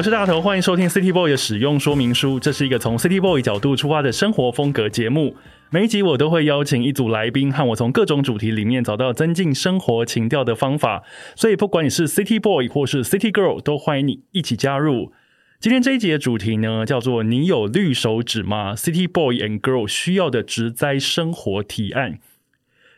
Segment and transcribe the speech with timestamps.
[0.00, 2.40] 我是大头，欢迎收听 City Boy 的使用说明书。
[2.40, 5.36] 这是一个从 City Boy 角度出发的生活风格节目。
[5.68, 11.02] 每一集我都会邀请一组来宾，和我从各种主题里面找到增进生活情调的方法。
[11.36, 15.12] 所以，不管你是 City Boy 或是 City Girl，都欢迎你一起加入。
[15.58, 22.18] 今天这一集的主题呢，叫做“你有绿手指吗？”City Boy and Girl 需要的植栽生活提案。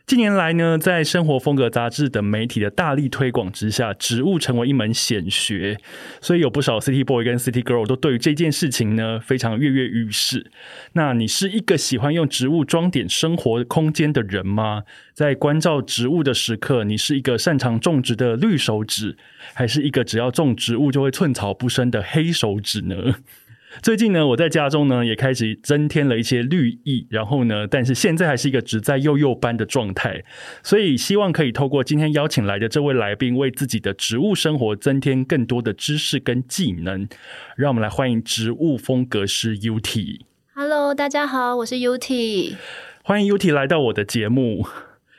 [0.05, 5.79] 近年来呢，在生活风格杂志等媒体的大力推广之下，植物成为一门显学，
[6.21, 10.51] 所以有不少 City Boy 跟 City Girl 都对于这件事情呢非常跃跃欲试。
[10.93, 14.83] 那你是一个喜欢用植物装点生活空间的人吗？
[15.15, 19.17] 在关照植物的时刻，你是一个擅长种植的绿手指，
[19.55, 23.15] 还是一个只要种植物就会寸草不生的黑手指呢？
[23.81, 30.23] 最近呢，我在家中呢也开始增添了一些绿意，然后呢，但是现在还是一个只在幼幼班的状态，
[30.63, 37.09] 所以希望可以透过今天邀请来的这位来宾，为自己的植物生活增添更多的知识跟技能。
[37.57, 40.21] 让我们来欢迎植物风格师 UT。
[40.55, 42.55] Hello，大家好，我是 UT。
[43.03, 44.67] 欢迎 UT 来到我的节目。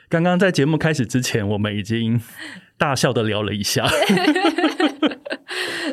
[0.08, 2.20] 刚刚在节目开始之前，我们已经
[2.78, 3.84] 大笑的聊了一下。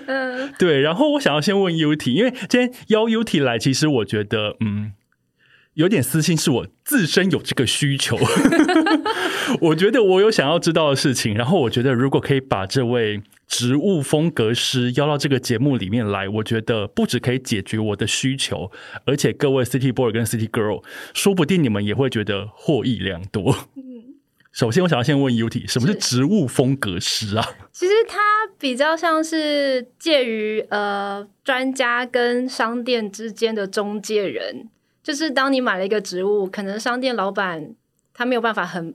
[0.08, 0.82] 嗯，对。
[0.82, 4.94] 然后我想要先问 UT，因为今天邀 UT 来，其实我觉得，嗯，
[5.76, 8.18] 有点私心，是我自身有这个需求。
[9.62, 18.72] 我觉得我有想要知道的事情，然后我觉得如果可以把这位植物风格师邀到这个节目里面来，我觉得不只可以解决我的需求，
[19.06, 23.56] 而且各位 City Boy 跟 City Girl，说不定你们也会觉得获益良多。
[24.52, 27.56] 首先，我想要先问 UT，什么是植物风格师啊？
[27.72, 28.20] 其实它
[28.60, 34.68] 比较像是介于呃专家跟商店之间的中介人。
[35.02, 37.74] 就是当你买了一个植物，可能商店老板
[38.14, 38.94] 他没有办法很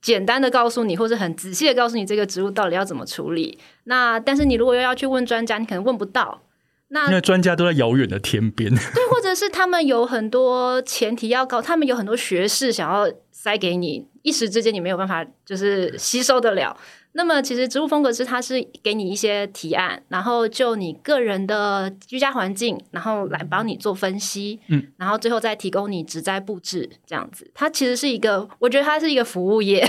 [0.00, 3.58] 简单的告诉你，或者很仔细的告诉你这个植物到底要怎么处理。
[3.84, 6.40] 那但是你如果又要去问专家，你可能问不到。
[6.88, 14.06] 那因为专家都在遥远的天边， 对，或者是他们有很多前提要搞，他们有很多学士想要塞给你。
[14.22, 16.76] 一时之间你没有办法就是吸收得了。
[17.16, 27.50] 那么其实植物风格是它是给你一些提案，然后就你个人的居家环境，然后来帮你做分析，嗯，然后最后再提供你植栽布置这样子。
[27.54, 29.82] 它其实是一个，我觉得它是一个服务业。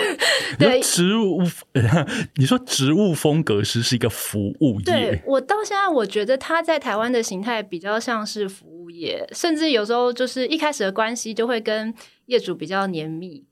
[0.57, 1.41] 对，植物，
[2.38, 4.85] 你说植物风格师是一个服务业。
[4.85, 11.94] 对我到现在我觉得它在台湾的形态比较像是服务业，甚至有时候就是一开始的关系就会跟
[12.27, 13.44] 业主比较黏密。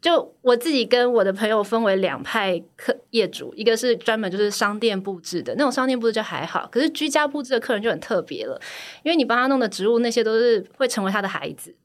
[0.00, 8.58] 就我自己跟我的朋友分为两派客业主，一个是专门就是商店布置的那种商店布置就还好，可是居家布置的客人就很特别了，
[9.02, 11.76] 因为你帮他弄的植物那些都是会成为他的孩子，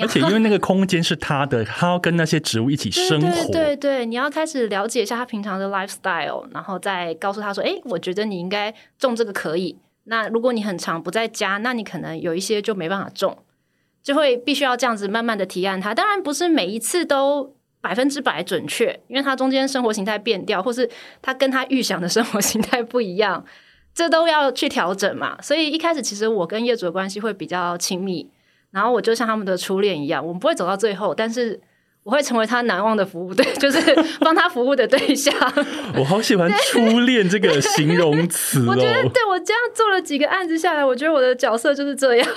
[0.00, 9.76] 而且因为那个空间是他的，他要跟那些植物一起生活，对对，你要开始了解一下他平常的 lifestyle，然后再告诉他说，哎，我觉得你应该种这个可以。
[10.04, 13.36] 那如果你很长不在家，那你可能有一些就没办法种，
[14.02, 15.94] 就会必须要这样子慢慢的提案他。
[15.94, 17.57] 当然不是每一次都。
[17.80, 20.88] 百分之百准确，因为他中间生活形态变掉，或是
[21.22, 23.44] 他跟他预想的生活形态不一样，
[23.94, 25.40] 这都要去调整嘛。
[25.40, 28.28] 所以一开始其实我跟业主的关系会比较亲密，
[28.72, 31.60] 然后我就像他们的初恋一样，我们不会走到最后，但是
[32.02, 33.80] 我会成为他难忘的服务对， 就是
[34.20, 35.32] 帮他服务的对象。
[35.96, 38.72] 我好喜欢“初恋”这个形容词哦。
[38.72, 42.28] 我觉得，对我这样做了几个案子下来，我觉得我的角色就是这样。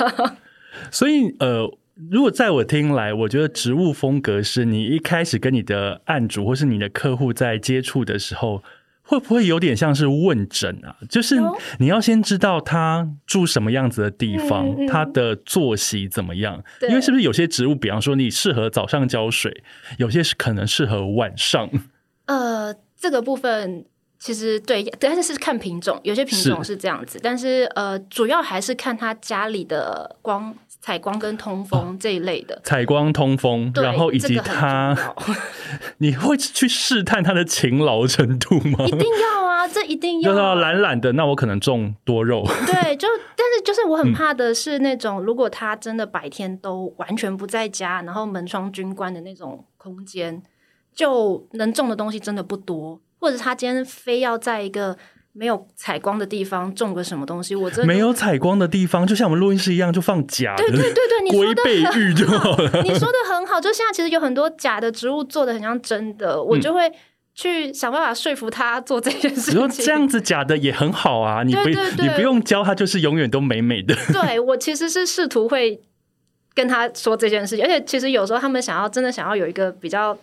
[0.91, 1.67] 所以，呃。
[2.09, 8.63] 如果在我听来，我觉得植物风格是你一开始跟你的案主或是你的客户在接触的时候，
[9.03, 10.95] 会不会有点像是问诊啊？
[11.09, 11.35] 就是
[11.79, 16.63] 你要先知道他住什么样子的地方，他的作息怎么样？
[16.89, 19.63] 因为是不是有些植物，比方说你适合早上浇水，
[19.97, 21.69] 有些是可能适合晚上。
[22.25, 23.85] 呃，这个部分
[24.17, 30.55] 其实对，但是是看品种，有些品种是这样子，但是呃，主要还是看他家里的光。
[30.81, 34.97] 采光跟通风这一类的，采光通风，然后以及他，
[35.99, 38.83] 你会去试探他的勤劳程度吗？
[38.87, 40.31] 一定要啊，这一定要。
[40.31, 42.43] 就是懒懒的，那我可能种多肉。
[42.65, 50.41] 对，就但是就是我很怕的是那种，如果他真的白天都完全不在家，然后门窗均关的那种空间，
[50.95, 54.97] 就能种的东西真的不多，或者他今天非要在一个。
[55.33, 60.63] 没有采光的地方种个什么东西，我真的没有采光的地方，就像我们录音室一样，就放假的。
[60.67, 62.69] 对对对对，你说的就好了。
[62.83, 66.91] 你说的很好，就现在其实有很多假的植物做的很像真的，我就会
[67.33, 69.85] 去想办法说服他做这件事情。
[69.85, 71.69] 这样子假的也很好啊，你不
[72.01, 73.95] 你不用教他，就是永远都美美的。
[74.11, 75.79] 对我其实是试图会
[76.53, 80.17] 跟他说这件事情，而且其实有时候他们想要真的想要有一个比较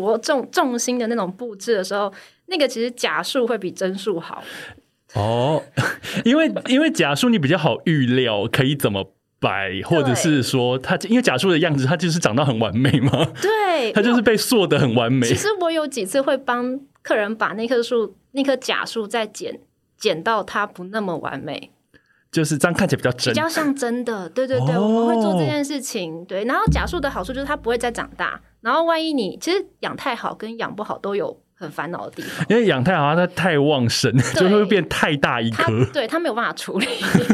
[0.00, 2.12] 着重重心的那种布置的时候，
[2.46, 4.42] 那个其实假数会比真数好。
[5.14, 5.62] 哦，
[6.24, 13.10] 因为因为假树你比较好预料可以怎么摆，或者是说它因为假树的样子，它就是长到很完美嘛，
[13.42, 15.34] 对， 它就是被塑的很完美其。
[15.34, 19.60] 实我有几次会帮客人把那棵树、那棵假树再剪
[19.98, 21.70] 剪到它不那么完美，
[22.32, 23.38] 就是这样看起来比较真比。
[23.38, 24.28] 较像真的。
[24.30, 26.24] 对对对，哦我们会做这件事情。
[26.24, 32.44] 对，然后假树的好处就是它不会再长大，然后万一你其实养太好跟养不好都有很烦恼的地方。
[32.48, 35.84] 因 为养太好，它太旺盛，就会变太大一他颗。
[35.92, 36.86] 对它没有办法处理，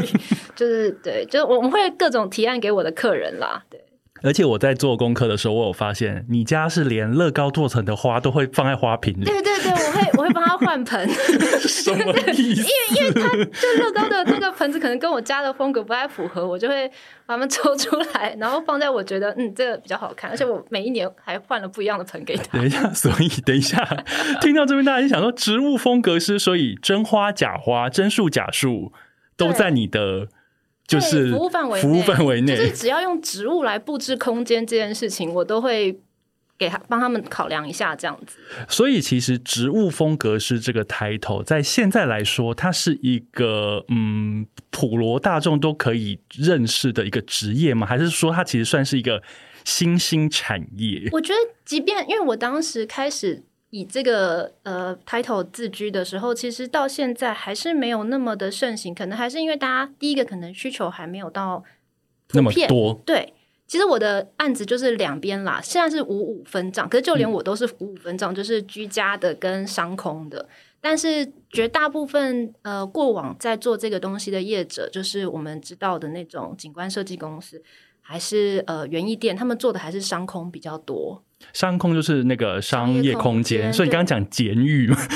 [0.55, 3.63] 就是对，就是我们会各种提案给我的客人啦。
[3.69, 3.81] 对，
[4.23, 12.63] 而且我在做功课的时候，我有发现你家是连乐高做成的花都会放在花瓶里，对对对，我会我会帮他换盆，什么意思？
[12.93, 16.87] 就乐高的那个盆子可能跟我家的风格不太符合，我就会
[17.25, 22.57] 把它们抽出来，然后放在我觉得嗯这个比较好看，而且我每一年还换了不一样的盆给他。
[22.57, 23.87] 等一下，所以等一下，
[24.41, 28.91] 听到这边大家就想说，植物风格师，所以真花、假花、真树、假树
[29.37, 30.27] 都在你的
[30.89, 35.99] 就是服务范围内服务范围内，就是只要用植物来布置空间这件事情，我都会
[36.57, 38.37] 给他帮他们考量一下，这样子。
[38.67, 47.85] 所以其实植物风格师这个 title 在现在来说，它是一个嗯普罗大众都可以认识的一个职业吗？
[47.85, 49.21] 还是说它其实算是一个
[49.63, 51.07] 新兴产业？
[51.11, 61.63] 我觉得，即便因为我当时开始以这个呃 title 自居的时候，其实到现在还是没有那么的盛行，可能还是因为大家第一个可能需求还没有到
[62.33, 63.33] 那么多，对。
[63.67, 70.49] 其实我的案子就是两边啦，现在是五五分账，可是就连我都是五五分账，就是居家的跟商空的。
[70.81, 77.61] 但是绝大部分呃过往在做这个东西的业者，就是我们知道的那种景观设计公司，
[78.01, 81.21] 还是呃园艺店，他们做的还是商空比较多。
[81.53, 84.95] 商空就是那个商业空间，所以你刚刚讲监狱嘛，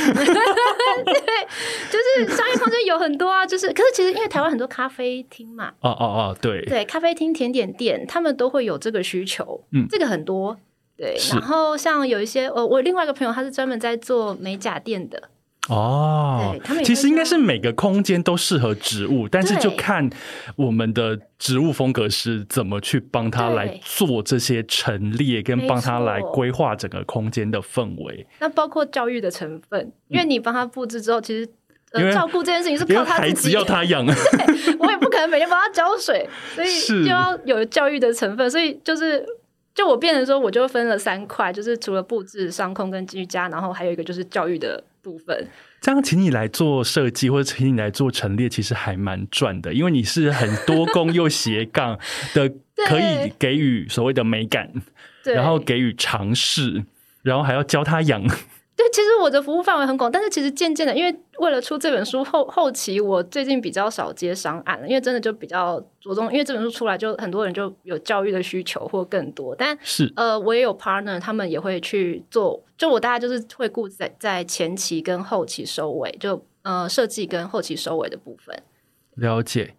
[1.92, 9.86] 就是商业空间有很多啊，就是可是其实因为台湾很多咖啡厅嘛，哦哦哦，对，对，咖啡厅、甜点店，他们都会有这个需求，嗯。
[9.90, 10.58] 这个很多。
[10.96, 15.30] 对，然后像有一些，呃，我另外一个朋友他是专门在做美甲店的，
[15.70, 20.10] 哦对他们，其实应该是每个空间都适合植物，但是就看
[20.56, 28.28] 我们的植物风格师怎么去帮他来做这些陈列，跟帮他来规划整个空间的氛围。
[28.40, 31.50] 那包括教育的成分，因为你帮他布置之后，其实。
[31.94, 34.04] 呃，因为照顾这件事情是靠他自己，孩子要他养，
[34.80, 39.24] 我也不可能每天帮他浇水，所以是就要有教育的成分，所以就是。
[39.76, 45.48] 就我变成说，我就分了三块，就是除了布置、商空跟居家，然后还有一个就是教育的部分。
[45.82, 52.00] 这样请你来做设计，或者请你来做陈列，其实还蛮赚的，因为你是很多工又斜杠
[52.34, 52.50] 的，
[52.88, 54.72] 可以给予所谓的美感，
[55.26, 56.86] 然后给予尝试，
[57.22, 58.24] 然后还要教他养。
[58.94, 78.56] 对，其实我的服务范围很广，但是其实渐渐的，因为为了出这本书后后期，我最近比较少接商案了，因为真的就比较着重，因为这本书出来就很多人就有教育的需求或更多，但是呃，我也有 partner，他们也会去做，就我大概就是会顾在在前期跟后期收尾，就呃设计跟后期收尾的部分。
[79.16, 79.76] 了解。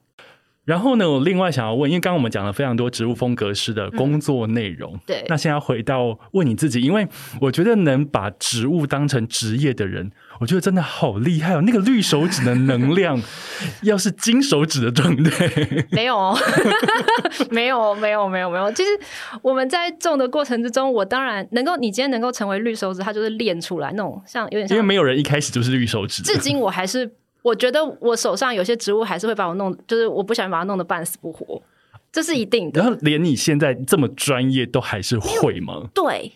[0.65, 7.07] 然后呢，我另外想要问，因为刚刚我们讲了非常多植物风格师的工作内容，对那现在回到问你自己，因为
[7.41, 11.61] 我觉得能把植物当成职业的人，我觉得真的好厉害哦。
[11.61, 13.21] 那个绿手指的能量，
[13.83, 15.51] 要是金手指的状态，
[15.93, 16.39] 没有哦，
[17.51, 18.73] 没有，没有，没有，没有。
[18.73, 18.89] 其实
[19.43, 26.23] 我们在种的过程之中，我当然能够，你今天能够成为绿手指，它就是练出来那种像有点像因为没有人一开始就是绿手指。
[26.23, 27.11] 至今我还是，
[27.45, 31.61] 我觉得我手上有些植物还是会把我弄，就是我不小心把它弄得半死不活，
[32.11, 32.81] 这是一定的。
[32.81, 35.83] 然后连你现在这么专业，都还是会吗？
[35.93, 36.33] 对，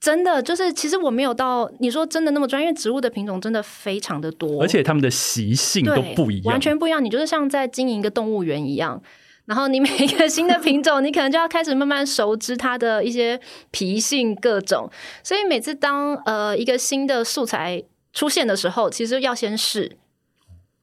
[0.00, 7.04] 真的就是，其实我没有到你说真的那么专业，因为植物的品种真的非常的多，而且它们的习性都不一样，完全不一样。
[7.04, 9.00] 你就是像在经营一个动物园一样。
[9.46, 14.90] 然后你每一个新的品种，你可能就要开始慢慢熟知它的一些脾性各种，
[15.22, 19.96] 所以每次当呃一个新的素材出现的时候，其实要先试，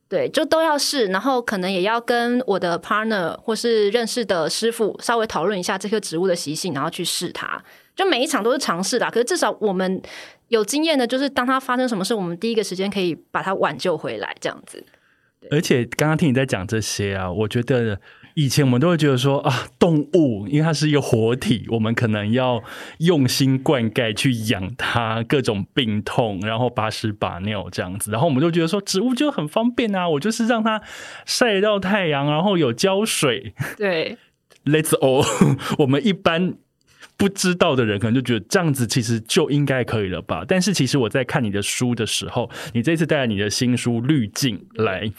[0.08, 7.62] 对，就都要试，然后可能也要跟我的 partner 或是认识的师傅稍微讨论一下这棵植物的习性，然后去试它。
[7.96, 10.02] 就每一场都是尝试的，可是至少我们
[10.50, 14.84] 有经验的，就是当它发生什么事，我们第一个时间可以把它挽救回来，这样子。
[15.50, 18.00] 而且刚刚听你在讲这些啊，我觉得
[18.36, 22.62] 以前我们都会觉得说啊，动物因为它是一个活体，我们可能要
[23.00, 28.12] 用心灌溉去养它，各种病痛，然后把屎把尿这样子。
[28.12, 30.82] 然后我们就觉得说，植物就很方便啊，我就是让它
[31.26, 33.54] 晒到太阳，然后有浇水。
[33.78, 34.18] 对
[34.66, 35.26] ，Let's all，
[35.80, 36.56] 我们一般。
[37.18, 40.44] 不知道的人可能就觉得这样子其实就应该可以了吧？
[40.48, 45.10] 但是其实我在看你的书的时候，你这次带来你的新书《滤镜》来，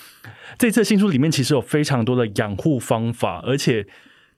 [0.58, 3.86] 这次新书里面其实有非常多的养护方法，而且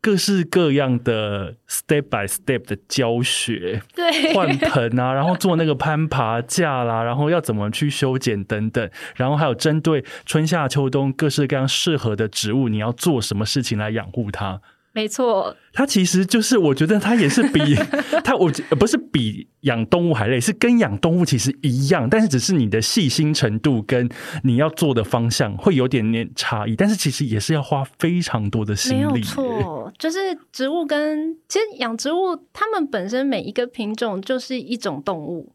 [0.01, 14.61] 各式各样的 step by step 的教学，对，换盆啊，然后做那个攀爬架啦，然后要怎么去修剪等等，然后还有针对春夏秋冬各式各样适合的植物，你要做什么事情来养护它。
[14.99, 17.77] 没错，它其实就是，我觉得它也是比
[18.25, 24.09] 它，我不是比养动物还累，是跟养动物其实一样，但是只是你的细心程度跟
[24.43, 29.13] 你要做的方向会有点点差异，但是其实也是要花非常多的心力。
[29.13, 30.19] 没有错，就是
[30.51, 35.53] 植物跟其实养植物，它们本身每一个品种就是一种动物。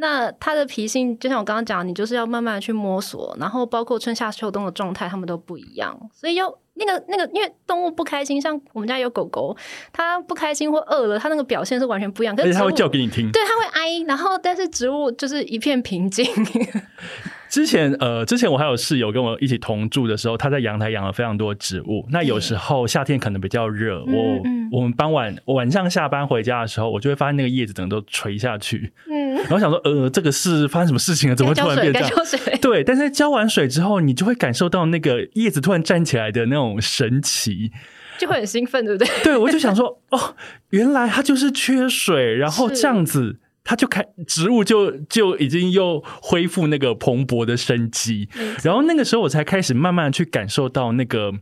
[0.00, 9.56] 那它的脾性，就像我刚刚讲，你就是要慢慢的去摸索，然后包括春夏秋冬的状态，它们都不一样，所以要那个那个，因为动物不开心，像我们家有狗狗，
[9.92, 12.34] 它不开心或饿了，它那个表现是完全不一样。
[12.34, 16.26] 可是它会叫给你听，对，它会哀，然后但是植物就是一片平静。
[17.48, 22.06] 之前呃，之前我还有室友跟我一起同住的时候，他在阳台养了非常多植物。
[22.10, 28.92] 那有时候夏天可能比较热，我我们傍晚晚上下班回家的时候，我就会发现那个叶子整个都垂下去。
[29.10, 31.36] 嗯，然后想说，呃，这个是发生什么事情了？
[31.36, 32.10] 怎么突然变这样？
[32.60, 37.72] 对，但是浇完水之后，你就会感受到那个叶子突然站起来的那种神奇，
[38.18, 39.08] 就会很兴奋，对不对？
[39.24, 40.34] 对，我就想说，哦，
[40.70, 43.36] 原来它就是缺水，然后这样子。
[43.68, 48.26] 它就开植物就就已经又恢复那个蓬勃的生机，
[48.64, 51.34] 然后那个时候我才开始慢慢去感受到那个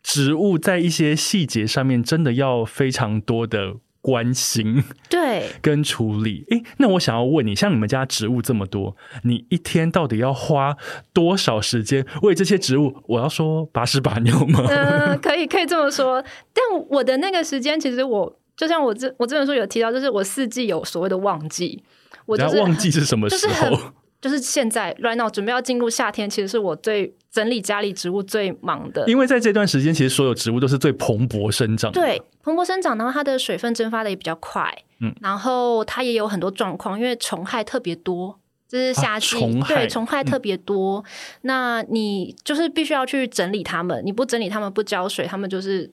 [0.00, 6.44] 植物在一些细节上面真的要非常多的关心，对， 跟处理。
[6.50, 10.76] 诶，那我想要问你，像你们家植物这么多，你一天到底要花
[11.12, 12.94] 多少时间为这些植物？
[13.08, 14.64] 我要说把屎把尿吗？
[14.70, 16.22] 嗯，可以，可以这么说。
[16.52, 18.38] 但我的那个时间，其实我。
[18.56, 21.82] 就像我这我这本书有提到，就是我四季有所谓的旺季，
[22.26, 23.78] 我就是旺季是什么时候？
[24.20, 29.04] 就是现在，right now 准备要进入夏天，其实是我最整理家里植物最忙的。
[29.08, 41.04] 因为在这段时间，其实所有植物都是最蓬勃生长，对，蓬勃生长，然后它的水分蒸发的也比较快，嗯，然后它也有很多状况，因为虫害特别多，就是夏季对虫害特别多，
[41.40, 45.90] 那你就是必须要去整理它们，你不整理它们，不浇水，它们就是。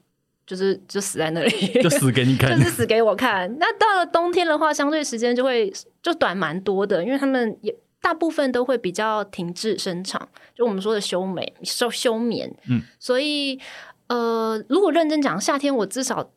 [0.50, 3.48] 就是就死在那里， 就死给你看， 就是死给我看。
[3.60, 12.52] 那到了冬天的话，相对时间就会就短蛮多的，因为他们也大部分都会比较停滞生长，就我们说的休美休休眠。
[12.68, 13.60] 嗯，所以
[14.08, 16.32] 呃，如果认真讲，夏天我至少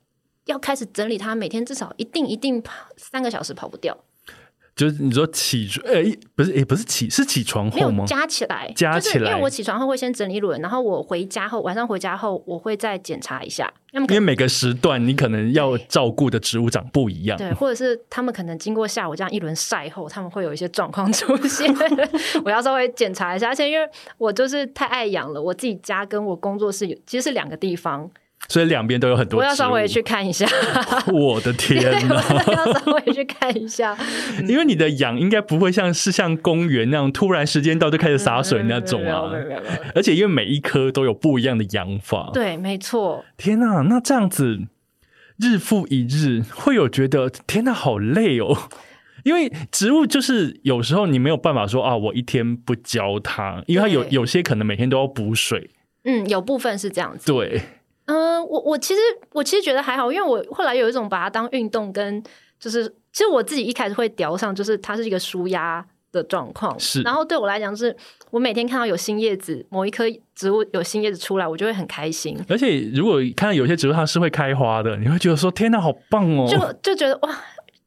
[0.45, 3.97] 要开始整理它，每天至少一定一定跑三个小时跑不掉。
[4.75, 6.03] 就是你说起床，哎，
[6.35, 8.05] 不是，哎，不是起，是起床后吗？
[8.07, 9.31] 加起来，加起来。
[9.31, 13.71] 因为我起床后会先整理一轮，然后我回家后，晚上回家后，我会再检查一下。
[13.93, 21.71] 因为每个时段你可能要照顾的植物长不一样，对，或者是他们可能经过下午这样一轮晒后，他们会有一些状况出现，
[22.43, 23.49] 我要稍微检查一下。
[23.49, 23.87] 而且因为
[24.17, 28.11] 我就是太爱养了，我自己家跟我工作室有其实是两个地方。
[28.49, 30.47] 所以两边都有很多， 我要稍微去看一下。
[31.13, 32.15] 我的天哪！
[32.47, 33.97] 要稍微去看一下，
[34.47, 39.31] 因为你的养应该不会像是像公园那样突然时间到就开始洒水那种啊。
[39.95, 42.31] 而且因为每一棵都有不一样的养法。
[42.35, 43.25] 对，没错。
[43.37, 44.61] 天哪，那这样子
[45.39, 48.69] 日复一日，会有觉得天哪，好累哦。
[49.25, 55.71] 因为植物就是有时候你没有办法说啊，我一天不浇它，因为它有有些可能每天都要补水。
[56.05, 57.33] 嗯，有部分是这样子。
[57.33, 57.63] 对。
[58.07, 59.01] 嗯，我我其实
[59.33, 62.23] 我其实觉得还好，因为我后来有一种把它当运动，跟
[62.59, 66.79] 就是其实我自己一开始会调上，就是它是一个舒压的状况。
[66.79, 67.97] 是，然后对我来讲，是
[68.31, 70.05] 我每天看到有新叶子，某一棵
[70.35, 72.37] 植物有新叶子出来，我就会很开心。
[72.49, 76.47] 而且如果看到有些植物它是会开花的，你会觉得说天哪，好棒哦！
[76.49, 77.39] 就就觉得哇，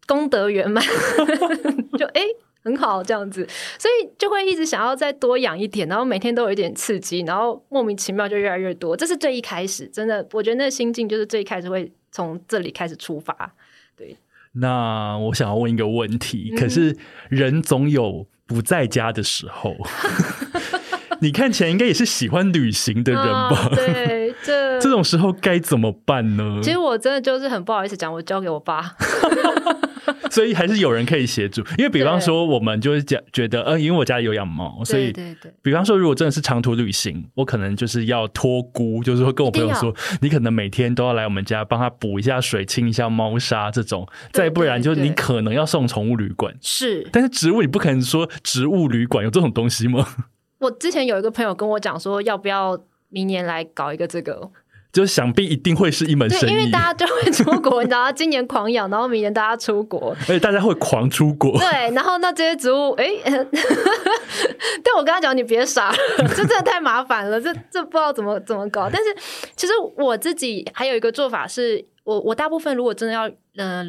[0.07, 0.83] 功德圆满
[1.99, 2.21] 就哎。
[2.65, 8.97] 很好，这样子，所以就会一直想要再多养一点，然后每天都有一点刺激，然后莫名其妙就越来越多。
[8.97, 13.53] 这是最一开始，真的，我觉得那心境就是最一开始会从这里开始出发。
[13.95, 14.17] 对，
[14.53, 16.97] 那我想要问一个问题，可是
[17.29, 19.75] 人总有不在家的时候，
[21.21, 23.69] 你看起来应该也是喜欢旅行的人吧？
[23.75, 26.59] 对，这 这种时候该怎么办呢？
[26.63, 28.95] 其实我真的就是很不好意思讲，我交给我爸。
[30.35, 31.61] 所以还是有人可以协助。
[31.77, 46.53] 因为比方说，我们就是讲觉得，呃，因为我家里有养猫，所以对对对，比方说，如果真的是长途旅行，我可能就是要托孤，就是说跟我朋友一说，你可能每天都要来我们家帮他补一下水、清一下猫砂这种，再不然就是你可能要送宠物旅馆。
[46.61, 50.05] 是但是植物你不可能说植物旅馆有这种东西吗？
[50.59, 52.77] 我之前有一个朋友跟我讲说，要不要
[53.09, 54.51] 明年来搞一个这个？
[54.95, 61.51] 就想必一定会是一门对，生意，因为大家就会出国，你知道， 今年狂养，然后明年大家出国，而且大家会狂出国。
[61.59, 65.97] 对，然后那这些植物，哎， 但我跟他讲，你别傻了，
[66.33, 68.89] 这真的太麻烦了，这这不知道怎么怎么搞。
[68.89, 69.13] 但是
[69.57, 73.85] 其实我自己还有一个做法是，我我大部分如果真的要嗯、呃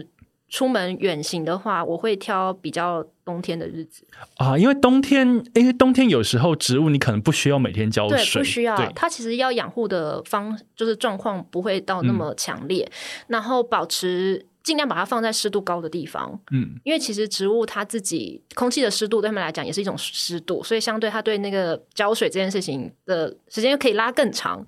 [0.49, 8.77] 出门远行的话，我会挑比较冬天的日子，啊，因为冬天，因为冬天有时候植物你可能不需要每天浇对，水，不需要。
[8.93, 12.89] 它其实要养护的方就是状况不会到那么强烈，
[13.27, 24.65] 然后保持尽量把它放在湿度高的地方，嗯，因为其实植物它自己空气的湿度对他们来讲也是一种湿度，所以相对它对那个浇水这件事情的时间可以拉更长。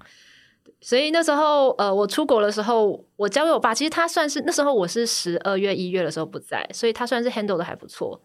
[0.80, 8.20] 所以那时候，呃，我出国的时候，我交给我爸，其实他算是那时候我是十二月一月的时候不在，所以他算是 handle 的还不错。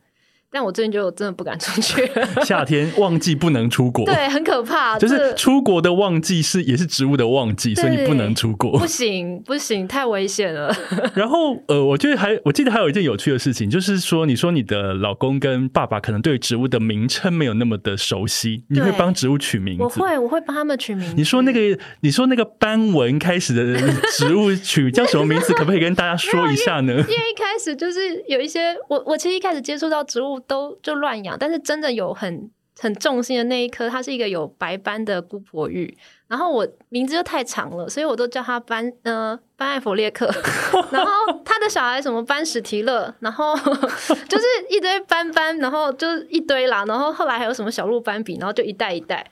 [0.54, 8.88] 但我最近就真的不敢出去了， 夏天旺季不能出国，对，很可怕，就是出国的旺季是也是植物的旺季，所以你不能出国不。
[8.94, 10.72] 行不行，太危险了。
[11.16, 19.84] 然后呃，我觉得还我记得还有一件有趣的事情，就是说你说你的老公跟爸爸可能对植物的名称没有那么的熟悉，你会帮植物取名字。
[19.84, 21.16] 我会我会帮他们取名字。
[21.18, 23.82] 你说那个，你说那个斑纹开始的
[24.12, 25.54] 植物取叫什么名字？
[25.54, 26.94] 可不可以跟大家说一下呢？
[26.94, 35.98] 因为一开始就是有一些，我我其实一开始接触到植物都就乱养，但是真的有很很重心的那一颗，它是一个有白斑的姑婆玉，
[36.28, 40.26] 然后我名字就太长了，所以我都叫它斑呃斑艾佛列克，
[40.92, 41.12] 然后
[41.46, 43.56] 他的小孩什么班史提勒，然后
[44.28, 49.26] 就是一堆斑斑，然后就是一堆啦，然后后来还有什么小鹿斑比，然后就一代一代。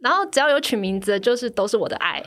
[0.00, 2.20] 然后只要有取名字，就是都是我的爱。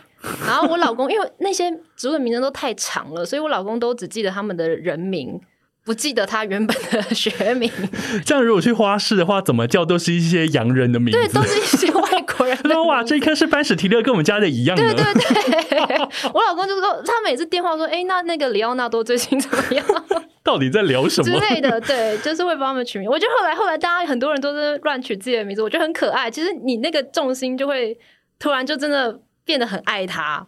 [0.48, 5.38] 然后我老公，因为那些植物的名字都太长了，所以我老公都只记得他们的人名，
[5.86, 7.72] 不记得他原本的学名。
[8.26, 11.44] 这样如果去花市的话，怎么叫都是一些洋人的名字对，字都。
[11.44, 12.74] 是一些外国人的 名字。
[12.74, 14.94] 说哇，这棵是班史提勒，跟我们家的一样呢。
[14.96, 15.98] 对对对，
[16.34, 19.86] 我老公就说，他每次电话说，哎，那那个里奥纳多最近怎么样
[20.44, 21.40] 到底在聊什么？
[21.40, 23.08] 之类的，对，就是会帮他们取名。
[23.08, 26.32] 我觉得后来后来大家很多人都是乱取自己的名字，我觉得很可爱。
[26.32, 27.96] 其实你那个重心就会
[28.40, 30.46] 突然就真的变得很爱他。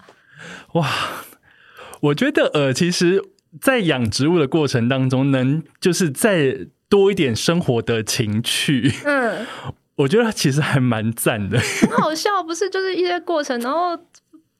[0.73, 0.87] 哇，
[2.01, 3.23] 我觉得呃，其实，
[3.61, 9.45] 在养植物的过程当中，能就是再多一点生活的情趣，嗯，
[9.95, 11.59] 我觉得其实还蛮赞的。
[11.59, 12.69] 很好笑，不是？
[12.69, 13.97] 就是一些过程，然后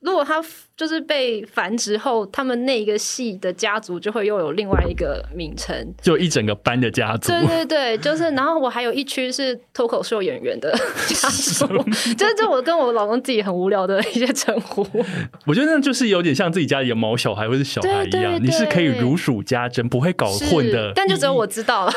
[0.02, 0.44] 如果它
[0.78, 5.76] 就是被繁殖后，他们那一个系的家族就会又有另外一个名称。
[6.04, 10.72] 就一整个班的家族，对对对，就是，然后我还有一区是脱口秀演员的
[11.10, 11.66] 家族，
[12.16, 14.86] 就是这我跟我老公自己很无聊的一些称呼。
[15.48, 20.92] 我觉得那就是有点像自己家里的毛小孩或者小孩一样，对对你是可以如数家珍，不会搞混的。
[20.94, 21.94] 但就只有我知道了。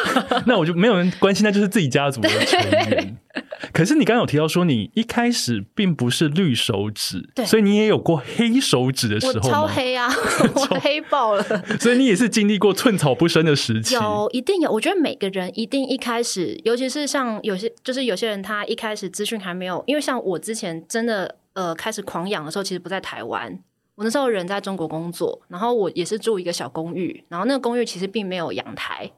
[0.46, 3.14] 那我就没有人关心，那就是自己家族的成员。
[3.72, 9.40] 可是你刚刚有提到说，你一开始并不是绿手指，对所以你也有过黑手指的时候吗？
[9.50, 10.08] 超黑啊，
[10.54, 11.42] 我黑爆了。
[11.78, 13.94] 所以你也是经历过寸草不生的时期。
[13.94, 14.70] 有，一定有。
[14.70, 23.58] 我觉得每个人一定一开始，尤其是像有些，就是有些人他一开始资讯还没有，因为像我之前真的呃开始狂养的时候，其实不在台湾。
[23.96, 29.10] 我那时候人在中国工作，然后我也是住一个小公寓，然后那个公寓其实并没有阳台，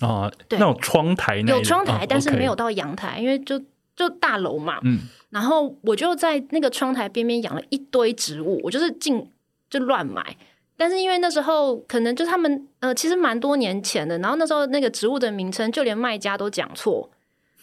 [0.00, 3.60] 啊，对那种窗台那有窗台，啊但是没有到阳台，因为就
[3.96, 4.78] 就大楼嘛。
[4.84, 9.28] 嗯，然后我就在那个窗台边边养了一堆植物，我就是进
[9.68, 10.36] 就乱买。
[10.76, 17.10] 但是因为那时候可能就是他们呃，其实蛮多年前的，然后那时候那个植物的名称就连卖家都讲错，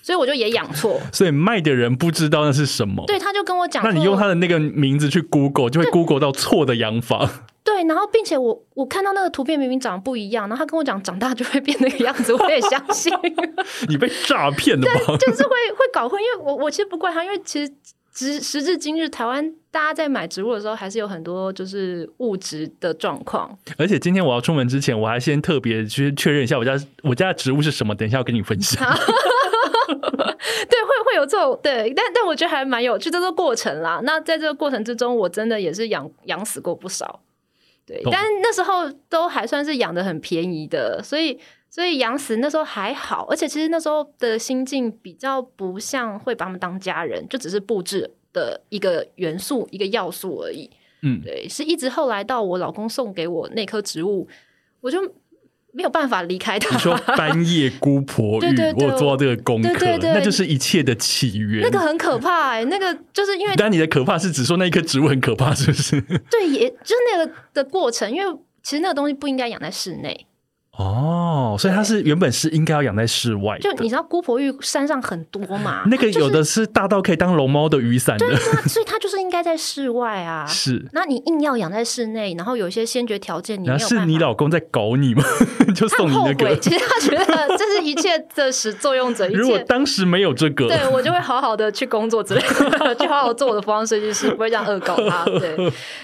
[0.02, 1.00] 所以我就也养错。
[1.14, 3.06] 所以卖的人不知道那是什么。
[3.08, 7.45] 对，他就跟我讲，那你用他的那个名字去 Google，就会 Google 到错的养法。
[7.66, 13.12] 对，然后并且我我看到那个图片明明长得不一样，然后他跟我讲长大就会变那个样子，我也相信，
[13.90, 15.18] 你被诈骗了吧？
[15.18, 17.74] 就是会会搞混，因为我我其实不怪他，因为其实。
[18.18, 23.54] 时时至今日，台湾大家在买植物的时候，还是有很多就是物质的状况。
[23.78, 28.82] 而且今天我要出门之前，我还先特别去确认一下我家我家的植物是什么，等一下要跟你分享。
[28.88, 34.00] 对，会会有这种对，但但我觉得还蛮有趣，这个过程啦。
[34.06, 37.20] 那在这个过程之中，我真的也是养养死过不少，
[37.86, 50.70] 对，但那时候都还算是养的很便宜的，所以所以养死那时候还好，而且其实那时候的心境比较不像会把他们当家人，就只是布置的一个元素、一个要素而已。
[51.02, 54.28] 嗯，对，是一直后来到我老公送给我那棵植物，
[54.82, 55.00] 我就
[55.76, 56.74] 没有办法离开他。
[56.74, 61.62] 你说半夜姑婆 对对浴，对我有做到这个功课，对对对那就是一切的起源。
[61.62, 66.00] 那个很可怕哎、那个就是因为但你的可怕是指说那一棵植物很可怕，是不是？
[66.32, 70.26] 对，也就是那个的过程，因为其实那个东西不应该养在室内。
[70.78, 80.46] 哦，所以它是原本是应该要养在室外，就你知道姑婆玉山上很多嘛，那个有的是大到可以当龙猫的雨伞的，对啊，所以它就是应该在室外啊。
[80.48, 80.86] 是。
[80.94, 84.06] 那你硬要养在室内，然后有一些先决条件，你是。
[84.06, 85.24] 你老公在搞你吗？
[85.74, 86.58] 就送你那很后悔，个。
[86.58, 92.42] 其实他觉得这是一切的始作用者， 一如果当时没有这个，对我就会好好的去工作之类
[92.78, 95.26] 的，就好好做我的服装设计师，不会这样恶搞他。
[95.26, 95.56] 对，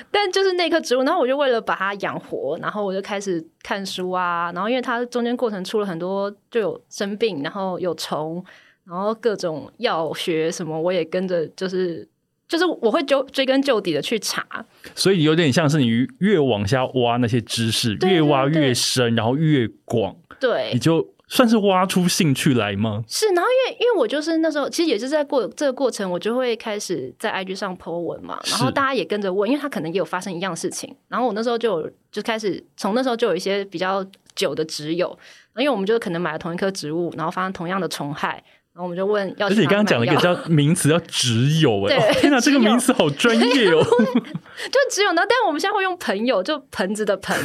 [0.10, 8.44] 但就是那棵植物，然后我就为了把它养活，然后我就开始看书啊，然后因为它中间过程出了很多，就有生病，然后有虫，
[8.86, 12.08] 然后各种药学什么，我也跟着就是。
[12.48, 14.46] 就是我会就追根究底的去查，
[14.94, 23.06] 所以有点像是你越往下挖那些知识，对对越挖越深，然后越广，对你，就算是挖出兴趣来吗？
[23.08, 34.06] 是，然后因为因为我就是那时候，其实也是在过这个过程，我就会开始在 IG 上 po 文嘛，然后大家也跟着问，因为他可能也有发生一样事情，然后我那时候就有就开始从那时候就有一些比较
[34.42, 35.18] 久的植友，
[35.56, 43.84] 因为我们就可能买了同一棵植物，然后发生同样的虫害，然后我们就问要而且你刚刚讲了一个叫名词叫植友， 哎，天哪， 这个名词好专业哦。
[44.72, 47.38] 就只有呢，但我们现在会用朋友，就盆子的盆，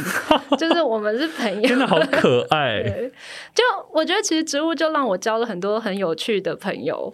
[0.57, 2.81] 就是我们是朋友，真的好可爱。
[2.83, 3.11] 对，
[3.53, 7.13] 就我觉得其实植物就让我交了很多很有趣的朋友，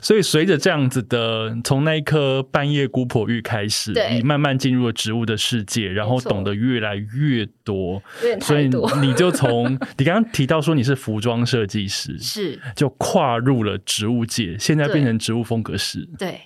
[0.00, 8.02] 所以随着这样子的，从那一颗半夜姑婆玉开始，你慢慢进入了植物的世界，然后懂得越来越多，
[8.40, 8.68] 所以，
[9.00, 16.08] 你就从你刚刚提到说你是服装设计师， 是就跨入了植物界，现在变成植物风格师。
[16.18, 16.40] 对。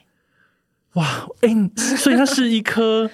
[0.94, 1.06] 哇，
[1.42, 3.08] 哎、所以它是一颗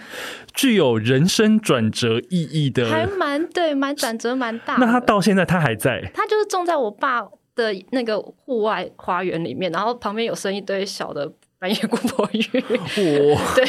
[0.54, 3.04] 具有人生转折意义的还。
[3.06, 4.76] 蛮对，蛮转折蛮大。
[4.76, 7.20] 那它到现在它还在，它就是种在我爸
[7.56, 12.60] 的那个户外花园里面，然后旁边有生一堆小的半夜姑婆芋。
[13.34, 13.64] 哇，对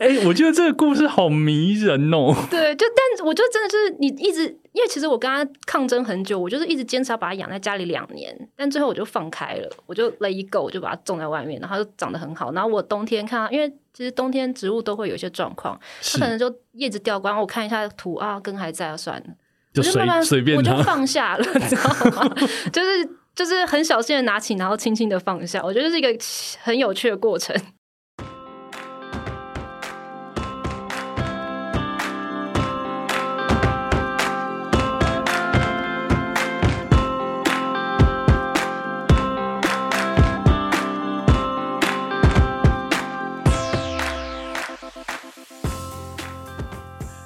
[0.00, 2.34] 哎、我觉得这个故事好迷人哦。
[2.50, 12.52] 对，就但我就真的就是你一直，因为其实我跟他抗争很久，我就是一直坚持要把它养在家里两年，但最后我就放开了，我就 let it go，我就把它种在外面，然后就长得很好。
[12.52, 15.78] 然后我冬天看它，因为其实冬天植物都会有一些状况，
[16.12, 19.26] 它可能就叶子掉光，我看一下土啊，根还在啊，算了。
[19.72, 20.82] 就随我就慢慢我就随便它。
[20.82, 22.34] 放下了，你知道吗？
[22.72, 25.62] 就是就是很小心的拿起，然后轻轻的放下。
[25.62, 26.08] 我觉得是一个
[26.62, 27.54] 很有趣的过程。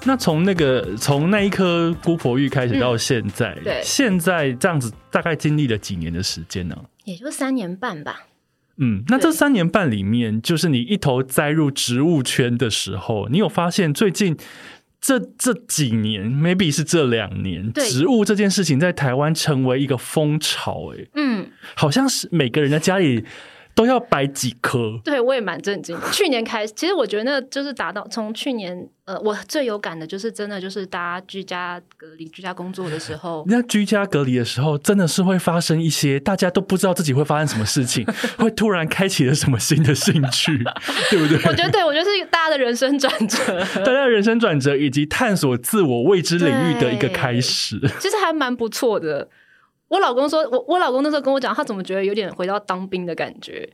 [0.07, 3.81] 那从那个从那一颗姑婆玉开始到现在，对。
[3.83, 6.77] 现在这样子大概经历了几年的时间呢？
[7.05, 8.25] 也就三年半吧。
[8.77, 14.37] 嗯，那这三年半里面，就是你一头栽入植物圈的时候，你有发现最近
[15.01, 23.25] 这这几年，maybe 是这两年，植物这件事情在台湾成为一个风潮、欸，嗯，好像是每个人的家里
[23.75, 24.99] 都要摆几颗。
[25.05, 25.99] 对我也蛮震惊。
[26.13, 38.07] 去年开始，其实我觉得那就是达到从去年，呃，我最有感的就是真的就是大家居家隔离、居家工作的时候， 那居家隔离的时候，真的是会发生一些大家都不知道自己会发生什么事情，
[38.39, 40.57] 会突然开启了什么新的兴趣，
[41.11, 41.37] 对不对？
[41.51, 43.59] 我觉得对我觉得是大家的人生转折。
[43.85, 47.81] 大家的人生转折以及探索自我未知领域的一个开始。
[47.99, 49.29] 其实还蛮不错的。
[49.95, 53.69] 我老公说，我我老公那时候跟我讲，他怎么觉得有点回到当兵的感觉。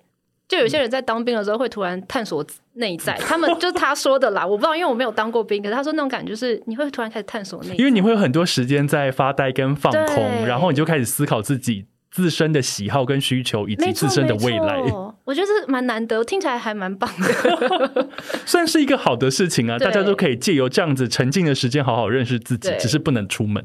[0.46, 14.80] 就有些人在当兵的时候会突然探索内在，他们 就是他说的啦，我不知道，因为我没有当过兵，可是他说那种感觉就是你会突然开始探索内在，因为你会有很多时间在发呆跟放空，然后你就开始思考自己自身的喜好跟需求，以及自身的未来
[15.24, 18.08] 我觉得这蛮难得，听起来还蛮棒的。
[18.44, 19.78] 算是一个好的事情啊！
[19.78, 23.64] 大家都可以借由这样子沉浸的时间，好好认识自己，只是不能出门。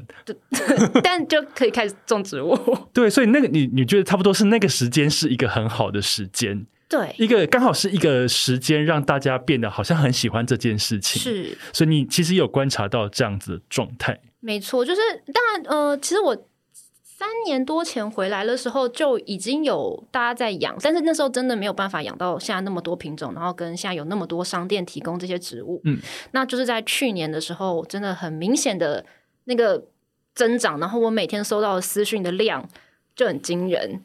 [1.02, 2.56] 但就可以开始种植物。
[2.92, 14.20] 对，所以那个你你觉得差不多是那个时间是一个很好的时间，对，一个刚好是一个时间让大家变得好像很喜欢这件事情。，是所以你其实有观察到这样子的状态。
[14.38, 15.00] 没错，就是
[15.34, 16.36] 当然，呃，其实我
[17.18, 25.80] 三年多前回来的时候就已经有大家在养，但是那时候真的没有办法养到现在那么多品种，然后跟现在有那么多商店提供这些植物。
[25.84, 25.98] 嗯，
[26.32, 29.02] 那就是在去年的时候，真的很明显的
[29.44, 29.82] 那个
[30.34, 32.68] 增长，然后我每天收到的私讯的量
[33.14, 34.02] 就很惊人。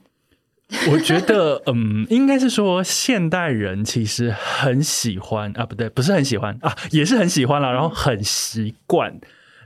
[0.89, 9.19] 我觉得，嗯，应该是说现代人其实很喜欢啊，不对，不是很喜欢啊，也是很喜欢啦，然后很习惯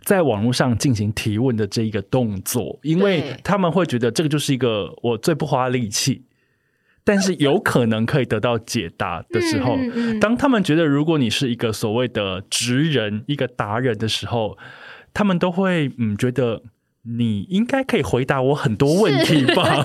[0.06, 6.24] 在网络上进行提问的这一个动作，因为他们会觉得这个就是一个我最不花力气，
[7.04, 10.20] 但是有可能可以得到解答的时候，嗯嗯嗯。
[10.20, 14.58] 当他们觉得如果你是一个所谓的职人、一个达人的时候，
[15.14, 16.62] 他们都会嗯觉得
[17.04, 19.84] 你应该可以回答我很多问题吧？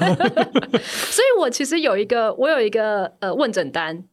[0.80, 4.04] 所以我其实有一个，我有一个呃问诊单，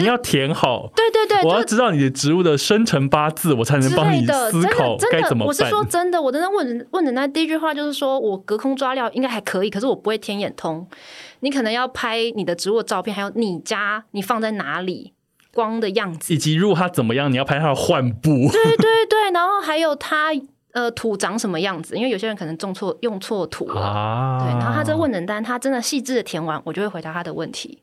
[0.00, 0.90] 你要填好。
[0.94, 5.84] 对对对，我要就知道你的植物的生辰八字，我才能之帮你思考该怎么办我是说。
[5.84, 10.86] 真的，我真的问诊问诊单第一句话就是说我隔空抓料应该还可以，可是我不会天眼通，
[11.40, 15.12] 你可能要拍你的植物的照片，还有你家你放在哪里。
[15.54, 18.30] 光的样子以，及如果它怎么样，你要拍它的患部。
[18.50, 20.28] 对对对，然后还有它
[20.72, 27.82] 呃土长什么样子，因为有些人可能种错用错土了，啊，对，然后他这问诊单，他真的细致的填完，我就会回答他的问题。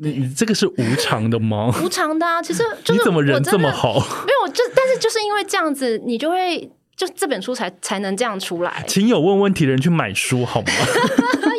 [0.00, 1.72] 你你这个是无偿的吗？
[1.82, 3.94] 无偿的啊，其实 就是你怎么人这么好？
[3.94, 8.84] 没有，就但是就是因为这样子，你就会就这本书才才能这样出来。
[8.86, 10.68] 请有问问题的人去买书好吗？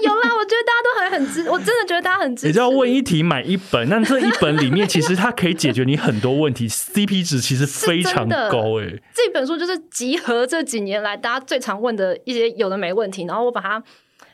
[0.03, 2.47] 有啦，我觉得大家都还很支，我真的觉得大家很支持。
[2.47, 13.81] 你就要问一题买一本，那这一本里面其实它可以解决你很多问题，CP 值其实非常高哎、这本书就是集合这几年来大家最常问的一些有的没问题，然后我把它，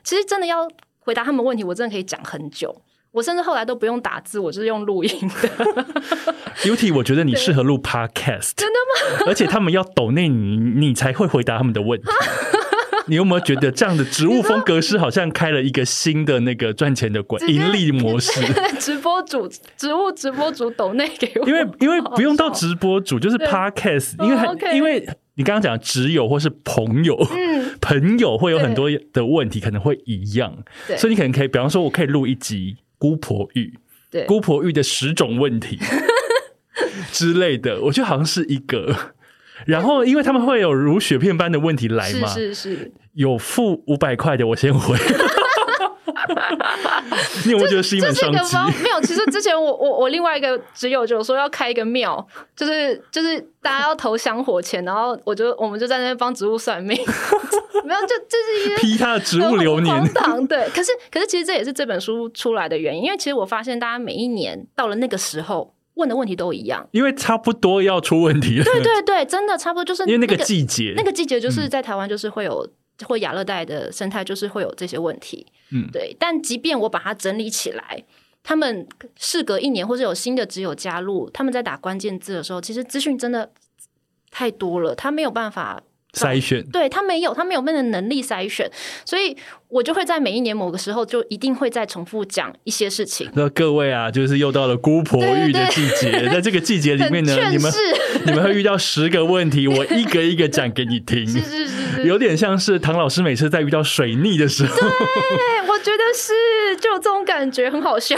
[0.04, 0.68] 其实真的要
[1.00, 2.82] 回答他们问题，我真的可以讲很久。
[3.12, 5.50] 我甚至后来都不用打字，我就是用录音的。
[6.64, 8.80] Beauty，我觉得你适合录 Podcast，真的
[9.20, 9.24] 吗？
[9.28, 12.08] 而且他们要抖内你，你才会回答他们的问题。
[13.08, 18.40] 你有没有觉得这样的植物风格师好像开了一个新的那个赚钱的管盈利模式？
[18.80, 30.56] 直播主、植物直播主抖内给我，因为因为不用到直播主，就是 podcast，因为，OK 因为你刚刚讲只有或是朋友，嗯，朋友会有很多的问题可能会一样，
[30.98, 33.74] 所以你可能可以，比方说，我可以录一集姑婆玉，
[34.12, 35.80] 对，姑婆玉的十种问题
[37.12, 38.96] 之类的，我觉得好像是一个。
[39.66, 44.96] 然后，因为他们会有如雪片般的问题来是嘛，是是，有付五百块的，我先回。
[47.46, 48.14] 你有没有觉得是一门
[48.84, 49.02] 没有。
[49.02, 56.98] 其实之前我我我另外一个只有就说要开一个庙，就是就是大家要投香火钱，然后我就我们就在那边帮植物算命，
[57.86, 60.04] 没有就就是一些批他的植物流年
[60.48, 60.70] 对。
[60.70, 66.88] 可是可是其实这也是这本书出来的原因，因为其实我发现大家每一年到了那个时候问的问题都一样。
[66.92, 72.68] 因为差不多要出问题了，对对对，真的差不多就是因为那个个季节，那个季节就是在台湾就是会有。
[73.06, 76.16] 或亚热带的生态就是会有这些问题，嗯对。
[76.20, 78.04] 但即便我把它整理起来，
[78.44, 78.88] 他们
[79.18, 83.52] 事隔一年或者有新的只有加入，他们在打关键字的时候，其实资讯真的
[84.30, 85.82] 太多了，他没有办法
[86.18, 86.64] 筛选。
[86.72, 88.70] 对他没有，他没有那个能力筛选，
[89.06, 89.36] 所以
[89.68, 93.30] 我就会在每一年某个时候就一定会再重复讲一些事情。
[93.34, 97.72] 那各位啊，就是又到了姑婆浴的季节，在这个季节里面呢，你们
[98.26, 108.18] 你们会遇到十个问题，我一个一个讲给你听，是是是是，有点像是唐老师每次在遇到水逆的时候，对，我觉得是就有这种感觉，很好笑。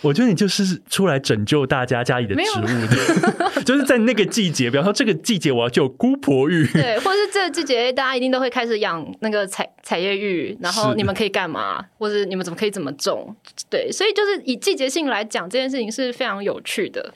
[0.00, 13.34] 我觉得你就是出来拯救大家家里的植物的， 就是在那个季节，比方说这个季节我要救姑婆玉， 对，或者是这个季节，大家一定都会开始养那个彩彩叶玉，然后你们可以干嘛，或者你们怎么可以怎么种？
[13.70, 17.14] 对，所以就是以季节性来讲，这件事情是非常有趣的。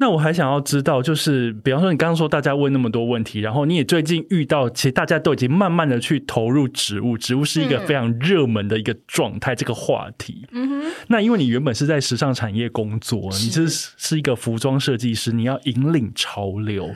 [0.00, 10.46] 那我还想要知道，就是比方说你刚刚说大家问那么多问题，然后你也最近遇到，其实大家都已经慢慢的去投入植物，植物是一个嗯非常热门的一个状态，这个话题。
[10.52, 16.90] 嗯哼，那因为你原本是在时尚产业工作，你是是一个服装设计师，你要引领潮流。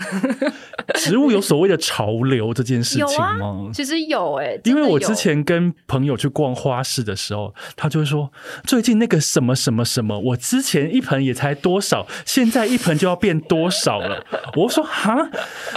[0.97, 3.69] 植物有所谓的潮流这件事情吗？
[3.75, 8.33] 其实有哎、因为我之前跟朋友去逛花市的时候，他就会说
[8.65, 14.25] 最近那个什么什么什么，我之前一盆也才多少，现在一盆就要变多少了。
[14.57, 15.31] 我说哈，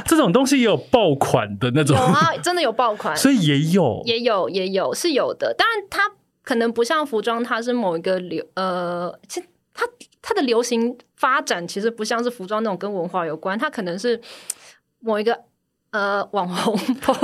[0.06, 1.96] 这种东西也有爆款的那种。
[1.96, 4.02] 有，啊，真的有爆款， 所以也有。
[4.06, 5.54] 也有也有是有的。
[5.58, 6.12] 当然，它
[6.44, 9.86] 可能不像服装，它是某一个流呃，其实它
[10.22, 14.20] 它的流行发展其实不像是服装那种跟文化有关，它可能是
[15.00, 15.38] 某一个
[15.92, 16.78] 呃网红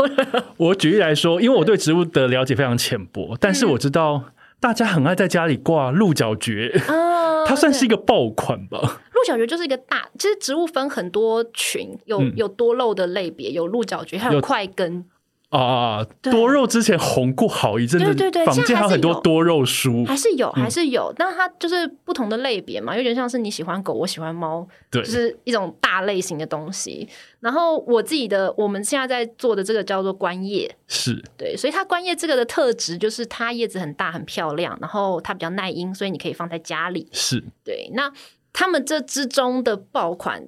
[0.58, 4.24] 我举例来说，因为我对植物的了解非常浅薄，但是我知道
[4.64, 9.02] 大家很爱在家里挂鹿角蕨，啊， 它算是一个个爆款吧。
[9.12, 12.32] 鹿角蕨就是一个大，其实植物分很多群，有、嗯。
[12.38, 15.04] 有多肉的类别，有鹿角蕨，还有有块根，
[15.54, 20.64] 啊，多肉之前红过好一阵子，对对对坊间还有很多多肉书，还是有嗯。
[20.64, 25.04] 还是有，但它就是不同的类别嘛，有点像是你喜欢狗，我喜欢猫，对。
[25.04, 27.08] 就是一种大类型的东西。
[27.40, 31.24] 然后我自己的，我们现在在做的这个叫做观叶，是。
[31.38, 37.08] 对，所以它观叶这个的特质就是它叶子很大很漂亮，然后它比较耐阴，所以你可以放在家里。
[37.12, 38.12] 是，对，那
[38.52, 40.48] 他们这之中的爆款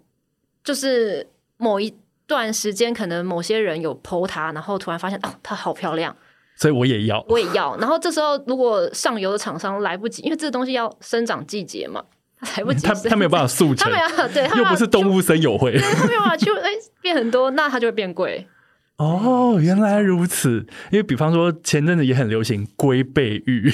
[0.63, 1.93] 就是某一
[2.27, 6.15] 段时间，可能某些人有剖它，然后突然发现哦，它好漂亮，
[6.55, 7.23] 所以我也要。
[7.29, 7.77] 我也要。
[7.77, 12.03] 然后这时候如果上游的厂商来不及，因为这个东西要生长季节嘛，
[12.39, 15.71] 它来不及生，他他没有办法速成 他没，有对，它又不是动物生友会。
[15.71, 16.69] 对，它没有办法去哎
[17.01, 18.47] 变很多，那它就会变贵。
[18.97, 20.65] 哦，原来如此。
[20.89, 23.69] 因为比方说前阵子也很流行龟背玉，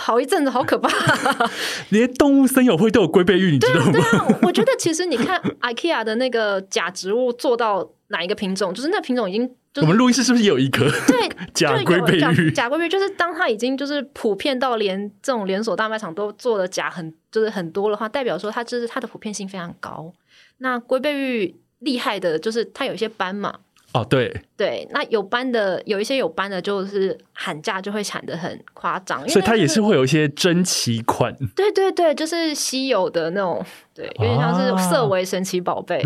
[0.00, 0.88] 好一阵子，好可怕。
[1.90, 3.92] 连动物森友会都有龟背玉，你知道吗？
[3.92, 12.50] 对啊，我我觉得其实你看 IKEA 的那个假植物做到哪一个品种，就是那品种已经就是我们录音室是不是也有一颗对 假龟背玉？
[12.50, 20.12] 假龟背玉就是当它已经就是普遍到连这种连锁大卖场都做的假很就是很多的话，代表说它就是它的普遍性非常高。
[20.58, 23.54] 那龟背玉厉害的就是它有一些斑嘛，
[23.92, 31.34] 哦，对，对，那有斑的有一些有斑的，就是喊价就会喊得很夸张，所以它也是也会有一些珍奇款。
[31.56, 36.00] 对对对，就是稀有的那种，对，有点像是色为神奇宝贝。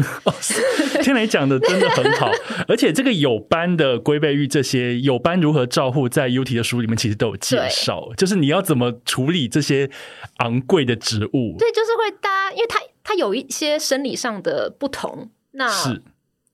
[1.03, 2.31] 天雷讲的真的很好，
[2.67, 9.91] 而且这个有斑的龟背玉，这些有斑如何照护，在 U T 的书里面其实都有介绍，就是你要怎么处理这些
[10.39, 11.57] 昂贵的植物。
[11.59, 16.01] 对，就是会大家，因为它它有一些生理上的不同，那是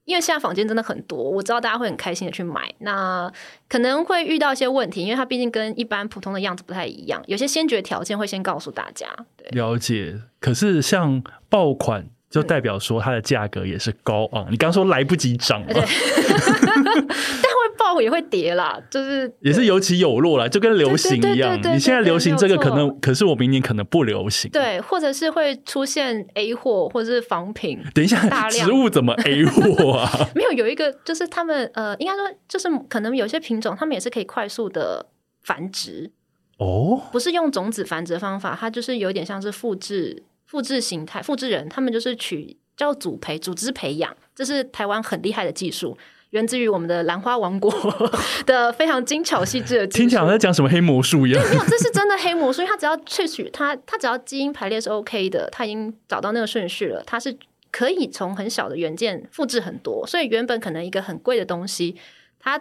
[0.04, 3.30] 因为现在房间真的很多，我知道大家会很开心的去买，那
[3.68, 9.06] 可能会遇到一些问题，因为它毕竟跟一般普通的样子不太一样，有些先决条件会先告诉大家。
[9.36, 12.06] 对，了解，可是像爆款。
[12.30, 14.46] 就代表说它的价格也是高昂。
[14.52, 15.82] 你刚说来不及涨了，对
[17.90, 24.48] 但会爆也会跌啦，就是也是有起有落啦，就跟流行一样你现在流行这个可能，可是我明年可能不流行。
[24.52, 27.82] 对，或者是会出现 A 货或者是仿品。
[27.92, 30.08] 等一下大，量植物怎么 A 货啊？
[30.34, 35.06] 没有有一个就是他们呃，应该说就是可能有些品种，他们也是可以快速的
[35.42, 36.12] 繁殖，
[36.58, 45.96] 哦，不是用种子繁殖的方法，它就是有点像是复制复制形态，复制人，他们就是取叫组培组织培养，这是台湾很厉害的技术，
[46.30, 47.72] 源自于我们的兰花王国
[48.46, 49.86] 的非常精巧细致的。
[49.86, 51.42] 听起来在讲什么黑魔术一样。
[51.42, 57.36] 对没有，这是真的黑魔术，因为它只要萃取它，它只要基因排列是 OK 的，它已经找到那个顺序了，它是
[57.70, 61.96] 可以从很小的元件复制很多，所以原本可能一个很贵的东西，
[62.38, 62.60] 它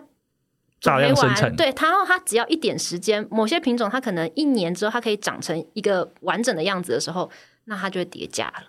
[0.82, 7.30] 大量生产对，然后它只要一点时间，某些品种它可能一年之后它可以长成一个完整的样子的时候，
[7.66, 8.64] 那它就会叠加了，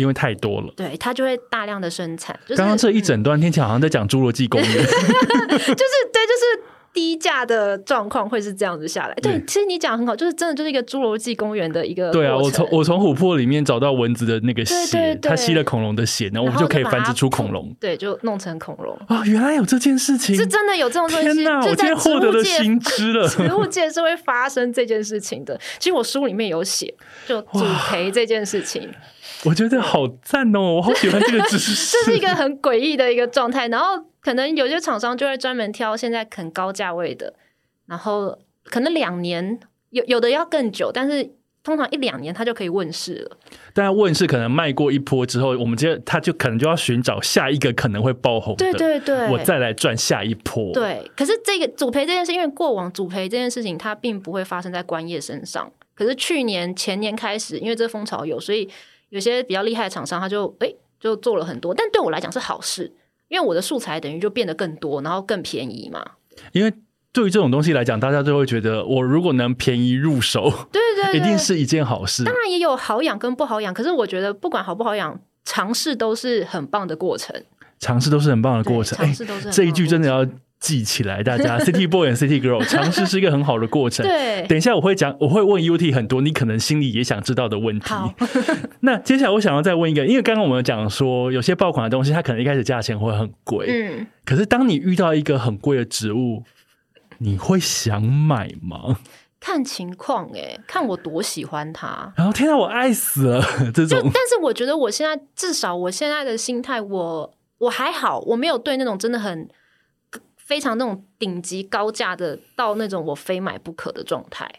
[0.00, 0.72] 因为太多了。
[0.76, 2.38] 对，它就会大量的生产。
[2.46, 4.68] 就是、刚刚这一整段听起来好像在讲侏罗纪公园。
[4.70, 9.14] 就是对，就是低价的状况会是这样子下来。
[9.16, 17.72] 对，对其实你讲得很好，就是真的就是一个侏罗纪公园的一个对啊，我从我从琥珀里面找到蚊子的那个血，它吸了恐龙的血，然后我们就可以繁殖出恐龙。
[17.78, 18.98] 对，就弄成恐龙。
[19.06, 20.34] 啊、原来有这件事情！
[20.34, 23.28] 是真的有这种东西，天哪，我今就在天获得了新知了。
[23.28, 25.60] 植物界是会发生这件事情的。
[25.78, 26.92] 其实我书里面有写，
[27.26, 28.88] 就主培这件事情，
[29.44, 31.96] 我觉得好赞哦，我好喜欢这个知识。
[32.04, 33.68] 这是一个很诡异的一个状态。
[33.68, 37.34] 然后可能有些厂商就会专门挑现在很高价位的，
[37.86, 39.58] 然后可能两年
[39.90, 41.30] 有有的要更久，但是
[41.62, 43.36] 通常一两年它就可以问世了。
[43.74, 55.70] 但问世可能卖过一波之后，我们接着他就可能就要寻找下一个可能会爆红的，对对对，我再来赚下一波。，对，可是这个主培这件事，因为过往主培这件事情，它并不会发生在官业身上。
[55.94, 58.68] 可是去年、前年开始，因为这风潮有，所以
[59.10, 61.74] 有些比较厉害的厂商，他就诶就做了很多。
[61.74, 62.92] 但对我来讲是好事，
[63.28, 66.04] 因为我的素材等于就变得更多，然后更便宜嘛。
[66.52, 66.72] 因为
[67.12, 72.24] 对于这种东西来讲，大家都会觉得，我如果能便宜入手，对对对，一定是一件好事。
[72.24, 77.42] 当然也有好养跟不好养，可是我觉得不管好不好养，尝试都是很棒的过程。
[77.80, 78.98] 尝试都是很棒的过程。
[78.98, 80.26] 尝试都是这一句真的要
[80.60, 84.04] 记起来，大家 City Boy and City Girl，尝试是一个很好的过程。
[84.06, 87.88] 对，等一下我会讲，我会问 UT 很多你可能心里也想知道的问题。
[87.88, 88.12] 好，
[88.80, 96.42] 那接下来我想要再问一个，因为刚刚我们有讲说，有些爆款的东西，它可能一开始价钱会很贵，嗯，可是当你遇到一个很贵的植物，
[97.18, 98.98] 你会想买吗？
[99.40, 102.12] 看情况哎、看我多喜欢它。
[102.16, 103.40] 然后天啊，我爱死了
[103.72, 109.48] 这就种，但是我觉得我现在至少我现在的心态，我我还好，我没有对那种真的很
[110.48, 114.50] 非常那种顶级高价的到那种我非买不可的状态。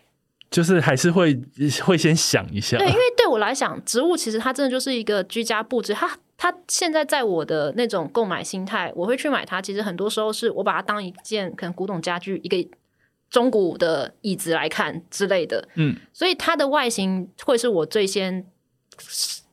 [0.52, 1.40] 就是还是会
[1.84, 5.94] 会先想一下对，，因为对我来讲，植物其实它真的就是一个居家布置。
[5.94, 9.60] 它它现在在我的那种购买心态，我会去买它。
[9.60, 12.58] 其实很多时候是我把它当一件可能古董家具、一个
[13.30, 15.68] 中古的椅子来看之类的。
[15.76, 18.46] 嗯，所以它的外形会是我最先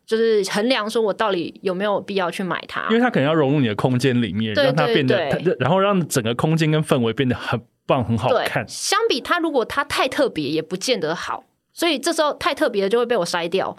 [0.07, 2.97] 就是衡量说我到底有没有必要去买它因。
[2.97, 5.29] 为它可能要融入你的空间里面，对让它变得，
[5.59, 8.65] 然后让整个空间跟氛围变得很棒、很好看，。
[8.69, 11.45] 相比它如果它太特别，也不见得好。
[11.73, 13.77] 所以这时候太特别的就会被我筛掉。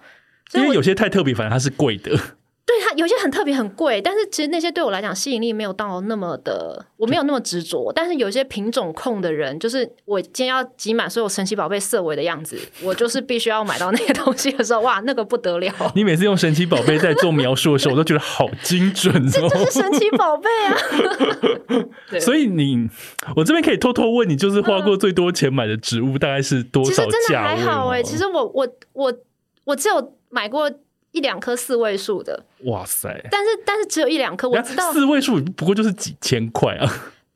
[0.54, 2.18] 因为有些太特别，反正它是贵的。
[2.68, 7.94] 对它有些很特别很贵，但是其实那些对我来讲吸引力没有到那么的，我没有那么执着。
[7.96, 15.74] 但是有些品种控的人，就是我今天要集满所有神奇宝贝色尾的样子，我就是必须要买到那些东西的时候，哇，那个不得了！
[15.96, 19.30] 你每次用神奇宝贝在做描述的时候，我都觉得好精准哦。
[19.32, 20.76] 这就是神奇宝贝啊！
[22.20, 22.90] 所以你，
[23.38, 26.90] 我这边可以偷偷问你，就是花过最多钱买的植物大概是多少？
[26.90, 29.14] 其实真的还好哎，其实我我我
[29.64, 30.70] 我只有买过。
[31.18, 33.10] 一两颗四位数的，哇塞！
[33.32, 36.86] 但是但是只有一两颗，我知道四位数不过就是几千块啊，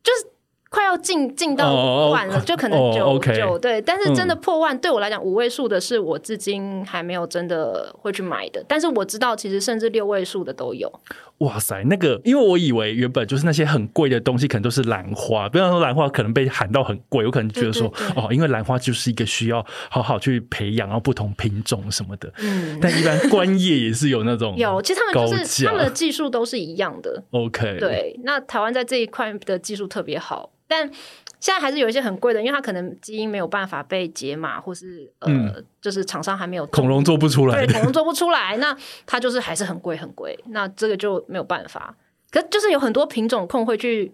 [0.04, 0.32] 就是。
[0.74, 10.90] 快要进进到万了，就可能九九对，但是真的破万对我来讲五位数的是我至今还没有真的会去买的，但是我知道其实甚至六位数的都有。
[11.42, 22.32] 哇塞，那个因为我以为原本就是那些很贵的东西，可能都是兰花，不要说兰花可能被喊到很贵，我可能觉得说哦，因为兰花就是一个需要好好去培养，然后不同品种什么的。
[22.38, 27.24] 嗯，但一般观叶也是有那种有，其实他们就是他们的技术都是一样的。
[27.32, 30.52] OK，对，那台湾在这一块的技术特别好。
[30.68, 30.90] 但
[31.42, 35.30] 现在还是有一些很贵的，因为它可能基因没有办法被解码，或是呃，
[35.82, 38.74] 就是厂商还没有恐龙做不出来，对，恐龙做不出来，那
[39.08, 41.94] 它就是还是很贵很贵，那这个就没有办法。
[42.30, 44.10] 可就是有很多品种控会去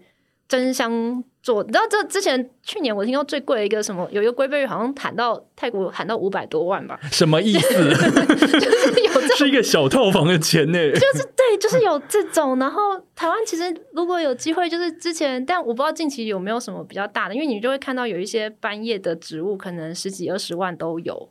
[0.48, 1.22] 争相。
[1.40, 6.98] 做，你知道这之前去年我听到最贵的一个什么，有一个龟背鱼好像喊到泰国喊到五百多万吧？
[7.10, 7.72] 什么意思？
[7.88, 10.78] 就是有这是一个小套房的钱呢？
[10.92, 12.58] 就是对，就是有这种。
[12.58, 12.82] 然后
[13.14, 13.62] 台湾其实
[13.94, 21.30] 如果有机会，就是之前，但我不知道近期有没有什么比较大的，因为你就会看到有一些半叶的植物，可能十几二十万都有。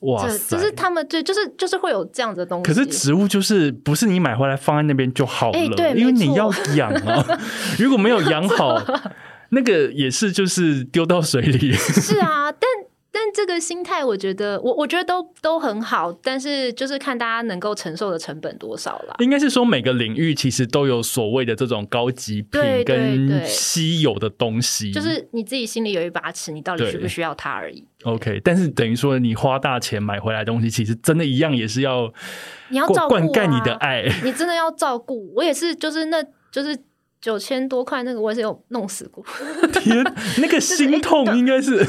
[0.00, 0.56] 哇塞！
[0.56, 2.64] 就是他们对，就是就是会有这样的东西。
[2.64, 5.58] 可是植物就是不是你买回来放在那边就好了，
[5.94, 7.24] 因为你要 养啊。
[7.78, 8.82] 如果没有养好，
[9.50, 11.72] 那个也是就是丢到水里。
[11.72, 12.50] 是啊，
[13.14, 13.24] 但。
[13.34, 19.16] 这个心态，我觉得我我觉得都都很好，但是就是看大家能够承受的成本多少了。
[19.18, 27.84] 应该是说每个领域其实都有所谓的这种高级品跟稀有的东西，就是你自己心里有一把尺，你到底需不需要它而已。
[28.04, 32.12] OK，但是等于说你花大钱买回来东西，其实真的一样也是要
[32.68, 35.32] 你要照顾灌溉你的爱， 你真的要照顾。
[35.34, 36.78] 我也是，就是那就是
[37.20, 39.24] 九千多块那个，我也是有弄死过。
[39.72, 40.04] 天，
[40.38, 41.84] 那个 心痛应该是。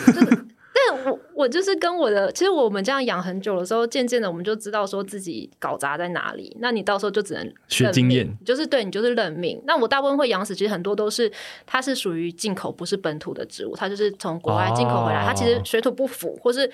[0.88, 6.56] 但我我就是跟我的，其实我们这样养很久的时候，渐渐的我们就知道说自己搞砸在哪里。
[6.60, 9.62] 那你到时候就只能学经验，就是对你就是认命。
[9.66, 11.32] 那我大部分会养死，其实很多都是
[11.66, 15.26] 它是属于进口，不是本土的植物，它就是从国外进口回来。
[15.26, 16.72] 它其实水土不服，或是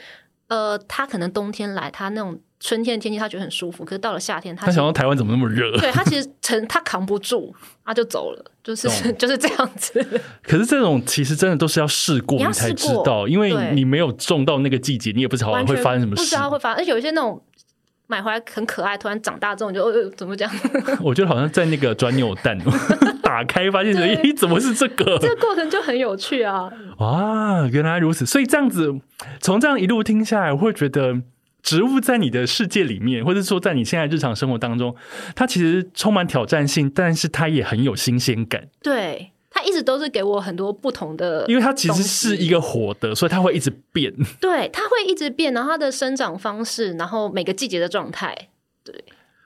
[0.47, 2.39] 呃，它可能冬天来，它那种。
[2.63, 5.71] 春天的天气他觉得很舒服，可是到了夏天他他想到台湾怎么那么热？
[5.81, 7.51] 对他其实承他扛不住，
[7.83, 8.87] 他就走了，就是
[9.17, 10.21] 就是这样子。
[10.43, 16.21] 可是这种其实真的都是要试过你才知道，因为你没有种到那个季节，你也不知道会发生什么事。
[16.21, 17.41] 不知道会发生，而且有一些那种
[18.05, 20.47] 买回来很可爱，突然长大之后你就呃怎么讲？
[21.01, 22.55] 我觉得好像在那个转扭蛋，
[23.23, 25.17] 打开发现咦怎么是这个？
[25.17, 26.69] 这个过程就很有趣啊！
[26.99, 28.23] 哇，原来如此。
[28.23, 28.93] 所以这样子
[29.39, 31.23] 从这样一路听下来，我会觉得。
[31.63, 34.95] 植物在你的世界里面，或者说在你现在日常生活当中，
[35.35, 38.67] 它其实充满挑战性，但是它也很有新鲜感。
[38.81, 44.11] 对，它一直都是给我很多不同的，因为它其实是一个活的，所以它会一直变。
[44.41, 48.35] 对，它会一直变，然后它的生长方式，然后每个季节的状态，
[48.83, 48.95] 对，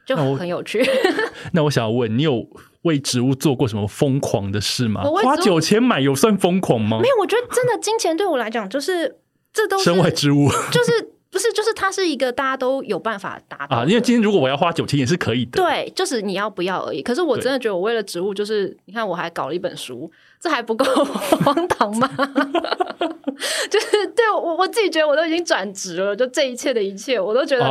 [0.05, 0.81] 就很有趣。
[1.51, 2.47] 那我想要问你，有
[2.83, 5.03] 为植物做过什么疯狂的事吗？
[5.03, 6.99] 花九千买有算疯狂吗？
[7.01, 9.17] 没有，我觉得真的金钱对我来讲，就是
[9.51, 11.11] 这都是身外之物， 就是。
[11.35, 13.85] 不是，就是它是一个大家都有办法达到啊。
[13.85, 15.61] 因为今天如果我要花九千也是可以的。
[15.61, 17.01] 对，就是你要不要而已。
[17.01, 20.09] 可是我真的觉得，我为了植物，就是你看，我还搞了一本书，
[20.39, 22.09] 这还不够荒唐吗？
[23.69, 27.65] 就是对我我自己觉得，我都已经转职了，就这一切的一切，我都觉得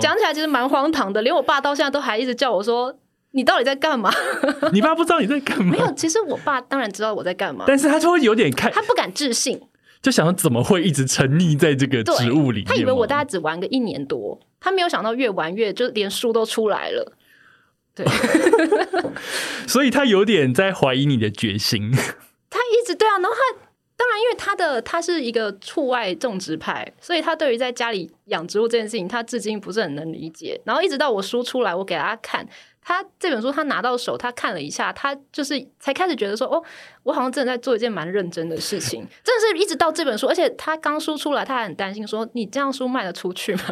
[0.00, 1.20] 讲起来其实蛮荒唐的。
[1.20, 2.96] 连我爸到现在都还一直叫我说
[3.32, 4.10] ：“你到底在干嘛？”
[4.72, 5.72] 你爸不知道你在干嘛？
[5.72, 9.60] 没有，其实我爸当然知道我在干嘛，但是他就会有点看，他不敢置信。
[10.04, 12.62] 就想怎么会一直沉溺在这个植物里？
[12.62, 17.16] 他以为我大概只玩个一年多，他没有想到越玩越就连书都出来了。
[17.94, 18.04] 对，
[19.66, 21.90] 所以他有点在怀疑你的决心。
[22.50, 23.58] 他一直对啊，然后他
[23.96, 30.60] 当然因为他的他是一个畜外种植派，所以他对于在家里养植物这件事情，他至今不是很能理解。
[30.66, 32.46] 然后一直到我书出来，我给他看。
[32.84, 36.62] 他这本书，他拿到手，他看了一下，他就是才开始觉得说：“哦，
[37.02, 43.62] 我好像真的在做一件蛮认真的事情。”真的是一直到这本书，而且他刚书出来，他还很担心说：“你这样书卖得出去吗？”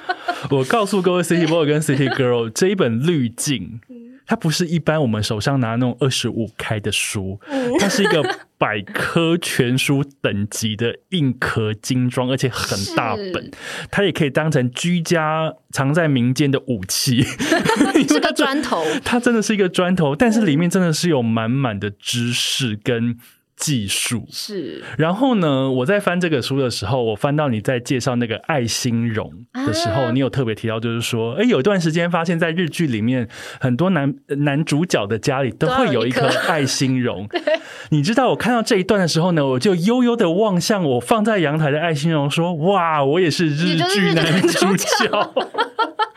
[0.50, 3.80] 我告诉各位，City Boy 跟 City Girl 这一本滤镜。
[4.28, 7.38] 它不是一般我们手上拿那种二十五开的书，
[7.78, 8.20] 它是一个
[8.58, 13.48] 百科全书等级的硬壳精装，而且很大本，
[13.88, 17.24] 它也可以当成居家藏在民间的武器。
[18.02, 23.16] 是个砖头，它真的是一个砖头，但是里面真的是有满满的知识跟。
[23.56, 25.70] 技术是，然后呢？
[25.70, 29.32] 我在翻这个书的时候，我翻到你在介绍那个爱心绒
[29.66, 33.26] 的时候，你有特别提到，就是说，哎，有一段时间发现，在日剧里面，
[33.58, 37.26] 很多男男主角的家里都会有一颗爱心绒。
[37.90, 45.32] 你知道，我看到这一段的时候呢，我就悠悠的望向我放在阳台的爱心绒，说：“哇，我也是日剧男主角。”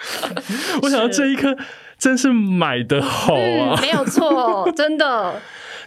[0.83, 1.55] 我想到这一颗
[1.97, 5.35] 真是买的好啊，没有错，真的。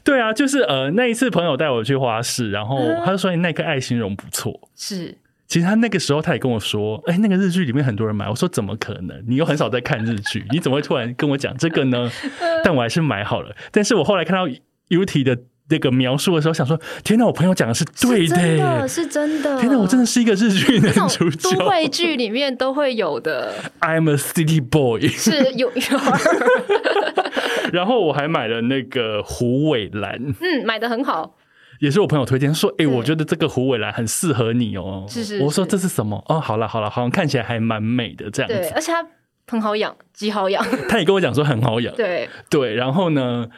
[0.05, 4.69] 对啊，就是呃，那一次朋友带我去花市，然后他就说那颗爱心绒不错。
[4.77, 8.29] 是，其实他那个时候他也跟我说，哎，那个日剧里面很多人买。
[8.29, 9.23] 我说怎么可能？
[9.29, 12.11] 你又很少在看日剧，你怎么会突然跟我讲这个呢？
[12.65, 13.55] 但我还是买好了。
[13.71, 14.47] 但是我后来看到
[14.89, 15.39] UT 的
[15.71, 19.61] 那个描述的时候，想说天哪，我朋友讲的是对的，是真的。
[19.61, 23.55] 天哪，我真的是一个日剧男主角，都会剧里面都会有的。
[23.81, 25.99] I'm a city boy，是有有。
[27.73, 31.35] 然后我还买了那个虎尾兰，嗯，买的很好，
[31.81, 35.07] 也是我朋友推荐说，哎，我觉得这个虎尾兰很适合你哦。
[35.09, 36.23] 是是，我说这是什么？
[36.29, 38.57] 哦，好了好了，好像看起来还蛮美的这样子。
[38.57, 39.05] 对，而且它
[39.49, 40.65] 很好养，极好养。
[40.89, 41.95] 他也跟我讲说很好养。
[41.97, 43.49] 对对，然后呢，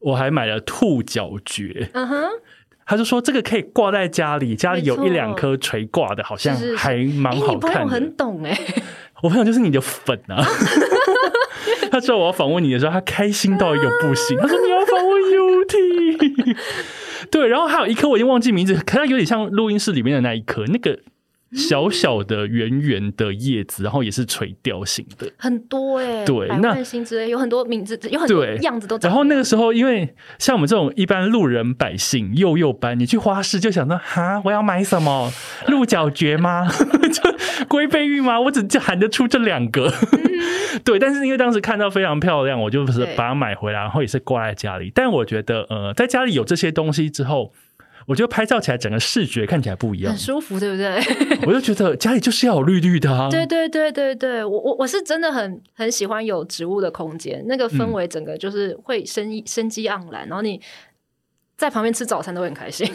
[0.00, 1.88] 我还买了兔角蕨。
[1.94, 2.24] 嗯哼，
[2.84, 7.88] 他就说这个可以挂在家里，家里有一两颗垂挂的，好像还蛮好看。
[7.88, 8.58] 很懂哎，
[9.22, 10.44] 我朋友就是你的粉啊。
[11.92, 14.36] 他知道我要访问你的时候，他开心到一个不行。
[14.38, 16.56] 他说：“你要访问 UT。
[17.30, 21.00] ”对，然后还有一颗我已经忘记名字，可它有点像录音室里面的那一颗，那个。
[21.52, 28.96] 小小的圆圆的叶子，然后也是垂钓型的，很多哎，对，那星之类有很多名字，有很多样子都。
[28.98, 35.32] 然后那个时候，因为像我们这种一般路人百姓，幼幼班，你去花市就想到哈，我要买什么
[35.66, 36.68] 鹿角蕨吗？
[36.70, 38.40] 就龟背玉吗？
[38.42, 39.92] 我只就喊得出这两个。
[40.84, 44.90] 对，但是因为当时看到非常漂亮，我就是把它买回来，然后也是挂在家里。
[44.94, 47.52] 但我觉得，呃，在家里有这些东西之后。
[48.06, 50.98] 我觉得拍照起来整个视觉看起来不一样，很舒服，对不对？
[51.46, 53.28] 我就觉得家里就是要有绿绿的啊！
[53.30, 60.60] 对对对对对，我我我是真的很很喜欢有植物的空间，那个氛围整个就是会生生机盎然，然后你。
[61.60, 62.90] 在旁边吃早餐都会很开心。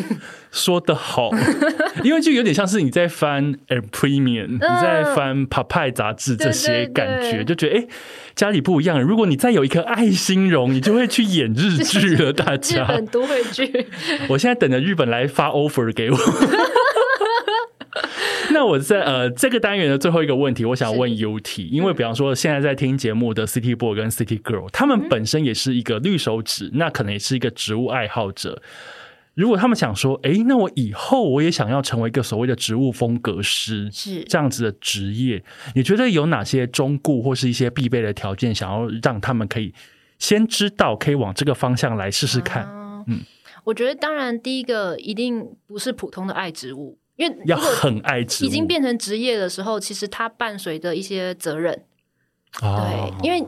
[0.51, 1.29] 说的好，
[2.03, 7.87] 因为就有点像是你在翻《a Premium》，你在翻《p a p a 杂志这些感觉，就觉得哎，
[8.33, 8.99] 家里不一样。
[8.99, 12.33] 如果你再有一颗爱心容，你就会去演日剧了。
[12.33, 13.85] 大家，日本都会剧。
[14.29, 16.17] 我现在等着日本来发 offer 给我。
[18.55, 28.61] 那我在呃这个单元的最后一个问题，我想问 UT，因为比方说现在在听节目的 City Boy 跟 City Girl，他们本身也是一个绿手指，那可能也是一个植物爱好者。
[29.33, 35.43] 如果他们想说，哎，那我以后我也想要成为一个所谓的植物风格师，是这样子的职业，
[35.75, 39.73] 你觉得有哪些中固或是一些必备的条件，想要让他们可以
[40.17, 42.65] 先知道，可以往这个方向来试试看？
[43.07, 43.19] 嗯，
[43.65, 46.97] 我觉得当然第一个一定不是普通的爱植物。
[47.17, 51.85] 因为要很爱已经变成职业的时候，其实它伴随着一些责任，
[52.59, 53.39] 对，因为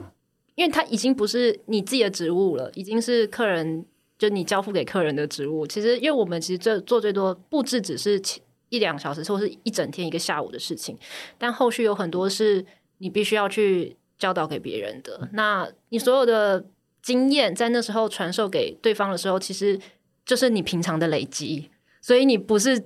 [0.56, 3.86] 因为它已经不是你自己的职务了，已经是客人
[4.18, 5.68] 就你交付给客人的职务。
[5.68, 8.22] 其实，因为我们其实这做最多布置只是
[8.70, 10.98] 一两个小时，或是一整天一个下午的事情，
[11.38, 12.66] 但后续有很多是
[13.00, 15.28] 你必须要去教导给别人的。
[15.34, 16.66] 那你所有的
[17.02, 19.78] 经验在那时候传授给对方的时候，其实
[20.26, 21.70] 就是你平常的累积，
[22.02, 22.86] 所以你不是。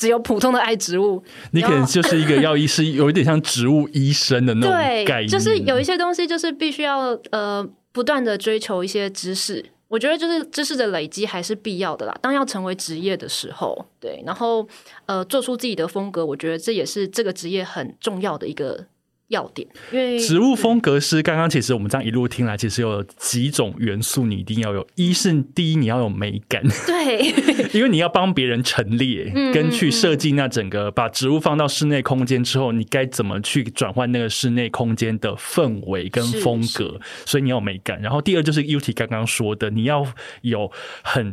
[0.00, 4.70] 只有普通的爱植物，你可能就是一个要医师，有一点像植物医生的那种
[5.04, 5.28] 概念。
[5.28, 9.62] 就是有一些东西，就是必须要呃不断的追求一些知识。
[9.88, 12.16] 我觉得就是知识的累积还是必要的啦。
[12.22, 14.66] 当要成为职业的时候，对，然后
[15.04, 18.86] 呃做出自己的风格，我觉得这也是这个职业很重要的一个。
[19.30, 24.86] 要点，因为植物风格师刚刚其实我们这样一路听来，其实有几种元素你一定要有。
[24.96, 27.32] 一是第一，你要有美感，对，
[27.72, 38.02] 因为你要帮别人陈列，跟去设计那整个把植物放到室内空间之后，你该怎么去转换那个室内空间的氛围跟风格，所以你要有美感。
[38.02, 40.04] 然后第二就是 UT 刚刚说的，你要
[40.42, 40.70] 有
[41.04, 41.32] 很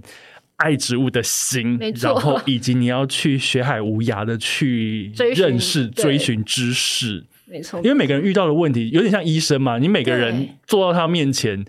[0.58, 7.26] 爱植物的心，然后以及你要去学海无涯的去认识、追寻知识。
[7.50, 11.66] 没错，因为每个人遇到的问题有点像医生嘛，你每个人坐到他面前，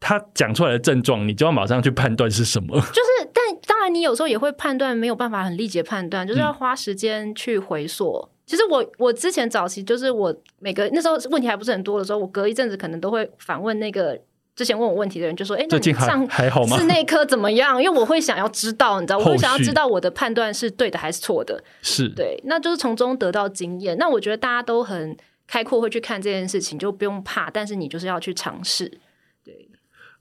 [0.00, 2.74] 他讲出来的症状，你就要马上去判断是什么。
[2.80, 8.28] 就是，但当然，你有时候也会判断没有办法很立即判断，就是要花时间去回溯。
[8.46, 14.18] 其实我我之前早期就是我每个那时候问题还不是很多的时候，我隔一阵子可能都会反问那个
[14.54, 16.84] 之前问我问题的人就说：“哎，那你上还好吗是？
[16.84, 21.62] 那科怎么样？”因为我会想要知道，你知道， 我会想要知道我的判断是对的还是错的。
[21.80, 23.96] 是，对，那就是从中得到经验。
[23.98, 27.50] 那我觉得大家都很开阔，会去看这件事情，就不用怕。
[27.50, 29.00] 但是你就是要去尝试。
[29.44, 29.68] 对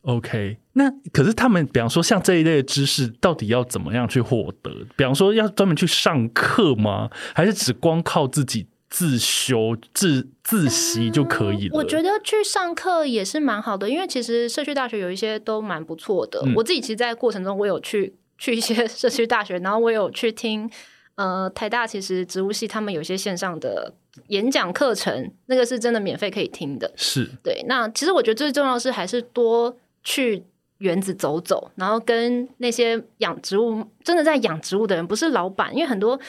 [0.04, 4.72] OK，那可是他们，比方说像这一类的知识，到底要怎么样去获得？
[4.96, 7.10] 比方说要专门去上课吗？
[7.36, 11.78] 还是只光靠自己自修、自自习就可以了？
[11.78, 16.42] 我觉得去上课也是蛮好的，因为其实社区大学有一些都蛮不错的。
[16.46, 20.70] 嗯我自己其实，在过程中我有去去一些社区大学，然后我有去听
[21.16, 23.94] 呃台大其实植物系他们有一些线上的
[24.28, 26.92] 演讲课程，那个是真的免费可以听的。
[26.98, 29.74] 是对，那其实我觉得最重要的是还是多
[30.04, 30.44] 去
[30.80, 36.20] 园子走走，然后跟那些养植物真的在养植物的人，不是老板，因为很多。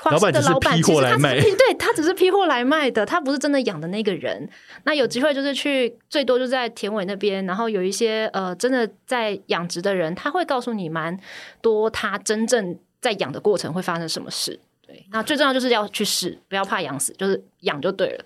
[0.00, 4.48] 花市老板是的老板批其实他只货来卖是，对他只是批货来卖的，他不是真的养的那个人。
[4.84, 11.18] 那有机会就是去，最多就在田尾那边，然后有一些呃真的在养殖的人，他会告诉你蛮
[11.60, 14.58] 多他真正在养的过程会发生什么事。
[14.86, 18.24] 对，那最重要就是要去试，不要怕养死，就是养就对了。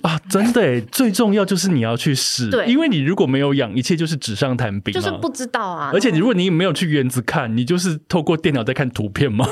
[0.00, 9.46] 啊，真的诶，最重要就是你要去试，对因为你如果没有养，一切就是纸上谈兵、啊，就是不知道啊，而且如果你没有去园子看，你就是透过电脑在看图片嘛。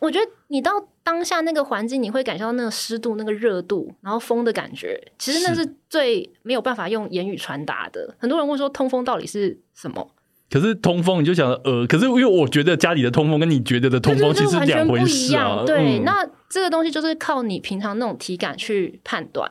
[0.00, 0.70] 我觉得你到
[1.04, 8.14] 当下那个环境，你会感受到那个湿度、那个热度，然后风的感觉，其实那是最没有办法用言语传达的。
[8.18, 10.10] 很多人问说，通风到底是什么？
[10.50, 15.32] 可是通风，你就想呃，可是因为我觉得家里的通风跟你觉得的通风其实两回事。
[15.66, 19.50] 对，嗯那这个东西就是靠你平常那种体感去判断。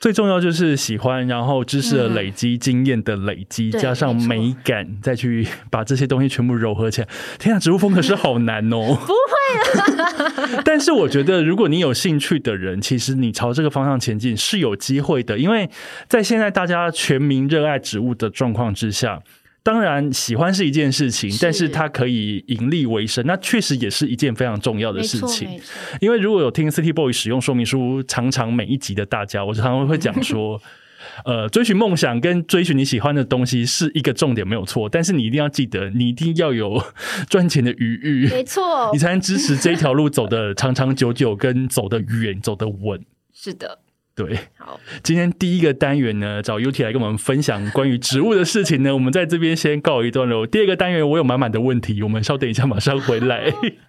[0.00, 7.08] 最重要就是喜欢，然后知识的累积、经验的累积，加上美感，再去把这些东西全部糅合起来。
[7.40, 8.78] 天啊，植物风可是好难哦！
[8.94, 9.97] 不会啊，
[10.64, 15.68] 但是我觉得，如果你有兴趣的人，其实你朝这个方向前进是有机会的，因为
[16.08, 19.22] 在现在大家全民热爱植物的状况之下。
[19.64, 25.60] 当然，喜欢是一件事情，但是它可以盈利为生，那确实也是一件非常重要的，事情。
[26.00, 30.58] 因为如果有听 City Boy 使用说明书，常常每一集的大家，我常常会讲说，
[31.24, 34.88] 呃，追寻梦想跟追寻你喜欢的东西是一个重点，没有错。
[34.88, 36.82] 但是你一定要记得，你一定要有
[37.28, 43.04] 赚钱的余裕，没错 你，才能支持这一条路走得长长久久，跟走得远，走得稳。
[43.32, 43.80] 是的。
[44.14, 50.44] 对，好，今天第一个单元呢，找 UT 来跟我们分享关于植物的事情呢，我们在这边先告一段落。
[50.44, 53.52] 第二个单元我有满满的问题，我们稍等一下，马上回来。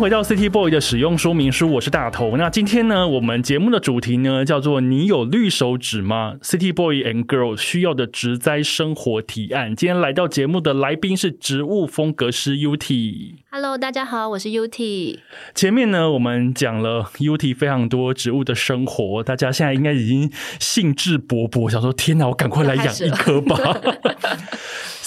[0.00, 2.34] 回到 City Boy 的使用说明书，我是大头。
[2.38, 9.76] 那今天呢，我们节目的主题呢叫做“你有绿手指吗？”City Boy and Girl 需要的植栽生活提案。
[9.76, 13.34] 今天来到节目的来宾是植物风格师 UT。
[13.50, 15.18] Hello，大家好，我是 UT。
[15.54, 23.58] 前面呢，我们讲了 UT 非常多植物的生活，大家现在应该已经兴致勃勃，想说：天哪，我赶快来养一棵吧。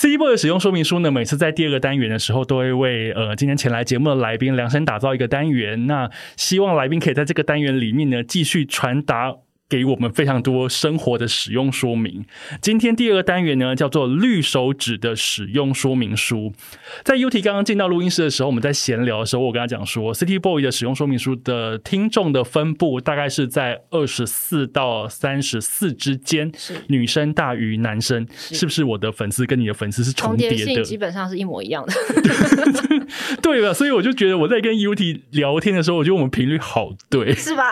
[0.04, 5.88] C Boy 的使用说明书呢，每次在第二个单元的时候，都会为呃今天前来节目的来宾量身打造一个单元。
[5.88, 9.34] 那希望来宾可以在这个单元里面呢，继续传达。
[9.70, 12.26] 给我们非常多生活的使用说明。
[12.62, 16.54] 今天第二个单元呢，叫做绿手指的使用说明书。
[17.04, 28.84] 在 UT 刚刚进到录音室的时候，我们在闲聊的时候，我跟他讲说，City Boy 的使用说明书的听众的分布大概是在二十四到三十四之间，是女生大于男生，是不是？
[28.84, 31.94] 我的粉丝跟你的粉丝是重重叠的，基本上是一模一样的。
[33.42, 33.74] 对吧？
[33.74, 37.72] 所以我就觉得我在跟 UT 聊天的时候，我觉得我们频率好对，是吧？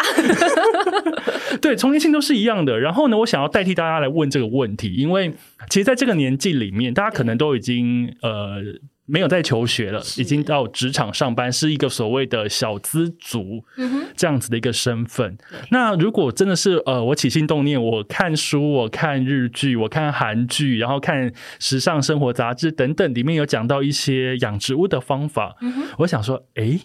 [1.61, 2.79] 对，重叠性都是一样的。
[2.79, 5.33] 然后呢，我想要代替大家来问这个问题，因为
[5.69, 8.61] 其实在这个年纪里面，大家可能都已经呃
[9.05, 15.35] 没有在求学了，已经到职场上班，是一个所谓的小资族嗯，这样子的一个身份。
[15.49, 15.59] 对。
[15.71, 26.79] 那如果真的是呃，我起心动念，我看书，我看日剧，我看韩剧，然后看时尚生活杂志等等，里面有讲到一些养植物的方法，嗯，我想说，诶，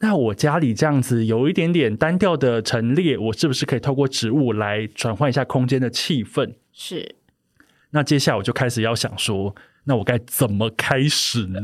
[0.00, 6.54] 那我家里这样子有一点点单调的陈列，我是不是可以透过植物来转换一下空间的气氛？
[6.72, 7.16] 是
[7.90, 11.60] 那接下来我就开始要想说，那我该怎么开始呢？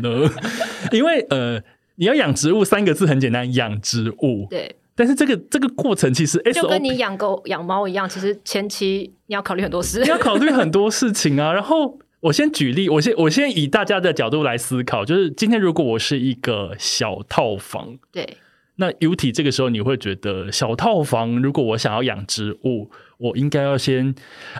[0.91, 1.63] 因为呃，
[1.97, 4.49] 你要养植物三个字很简单，养植物。
[4.51, 10.09] 对，但是这个这个过程其实就跟你养狗、养猫一样，其实前期你要考虑很多事你。
[10.09, 11.53] 要考虑很多事情啊。
[11.53, 18.39] 然后我先举例，我先我先以大家的角度来思考，就是今天如果我是一个小套房，对，
[18.77, 24.15] 那 U T 这个时候你会觉得小套房，如果我想要养植物，我应该要先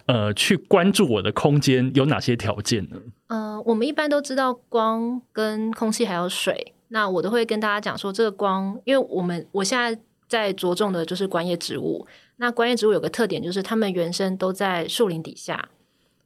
[0.05, 2.99] 呃去关注我的空间有哪些条件呢？
[3.29, 9.99] 呃，我们一般都知道光跟空气还有水，那我都会跟大家讲说，这个光，因为我们我现在
[10.29, 12.07] 在着重的就是观叶植物。
[12.37, 15.69] 那观叶植物有个特点，就是它们原生都在树林底下，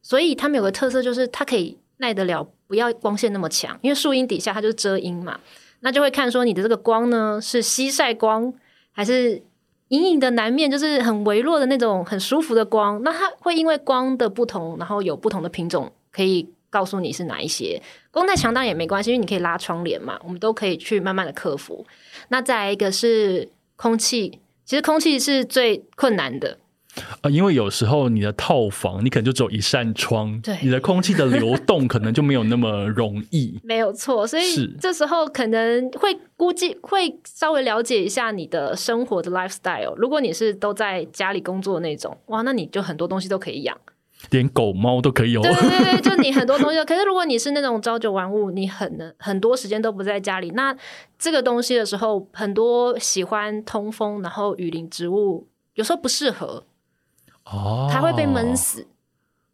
[0.03, 5.39] 所以它们有个特色，就是它可以耐得了不要光线那么强，因为树荫底下它就是遮阴嘛。
[5.81, 8.53] 那就会看说你的这个光呢是西晒光，
[8.93, 9.43] 还是
[9.89, 13.01] 隐隐的南面，就是很微弱的那种很舒服的光。
[13.03, 17.81] 那它会因为光的不同，然后有不同的品种可以告诉你是哪一些。
[18.11, 21.87] 光太强当然也没关系，因为你可以拉窗帘嘛，我们都可以去慢慢的克服。
[22.29, 24.41] 那再来一个是空气。
[24.65, 26.59] 其实空气是最困难的
[27.21, 33.59] 啊，因为有时候你的套房你可能就只有一扇窗，对，你的空气的流动可能就没有那么容易。
[33.65, 39.95] 没有错，所以这时候可能会估计会稍微了解一下你的生活的 lifestyle。
[39.97, 43.77] 如果你是都在家里工作那种，哇，那你就很多东西都可以养。
[44.31, 46.83] 连狗猫都可以有，对对对，就你很多东西。
[46.85, 50.77] 可是如果你是那种朝九晚五，你很能很多时间都不在家里，那
[51.17, 56.65] 这个东西的时候，很多喜欢通风，然后雨林植物有时候不适合
[57.53, 58.87] 哦，它会被闷死。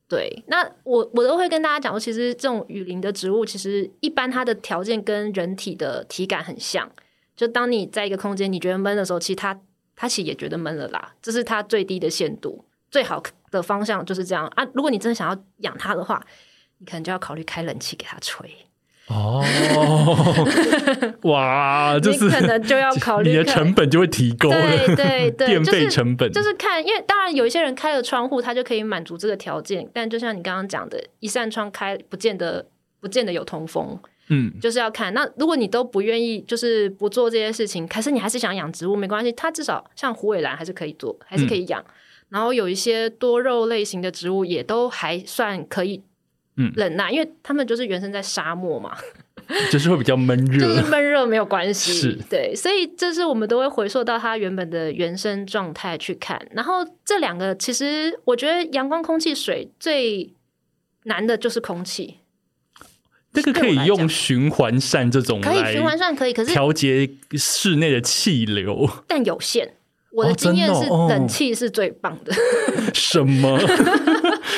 [0.08, 6.90] 对，那我我都会跟大家讲说，其实这种雨林的植物，其实一般它的条件跟人体的体感很像。
[7.36, 9.60] 就当你在一个空间你觉得闷的时候，其实它
[9.96, 13.22] 它其实也觉得闷了啦，这是它最低的限度，最好。
[13.54, 14.64] 的方向就是这样啊！
[14.74, 16.20] 如果你真的想要养它的话，
[16.78, 18.50] 你可能就要考虑开冷气给它吹。
[19.08, 19.44] 哦，
[21.28, 29.86] 哇，就是可能就要考虑你的成本就会提高对对对， 电费成本就是看，因为当然有一些人开了窗户，他就可以满足这个条件。
[29.92, 32.66] 但就像你刚刚讲的，一扇窗开不见得
[33.00, 33.98] 不见得有通风，
[34.28, 35.12] 嗯，就是要看。
[35.12, 41.84] 那如果你都不愿意，就是不做这些事情，可是你还是想养植物，没关系，它至少像虎尾兰还是可以做，还是可以养。
[42.30, 46.02] 然后有一些多肉类型的植物也都还算可以，
[46.56, 48.96] 嗯，忍耐，因为他们就是原生在沙漠嘛，
[49.72, 56.40] 就是会比较闷热，就是闷热没有关系，是对，所以这是我们都会回溯到它原本的原生状态去看。
[56.52, 60.32] 然后这两个其实我觉得阳光、空气、水最
[61.04, 62.18] 难的就是空气，
[63.32, 69.74] 这个可以用循环扇这种可以循环扇可以，可是调节室内的气流，但有限。
[70.12, 72.32] 我的经验是，冷气是最棒的。
[72.94, 73.58] 什么？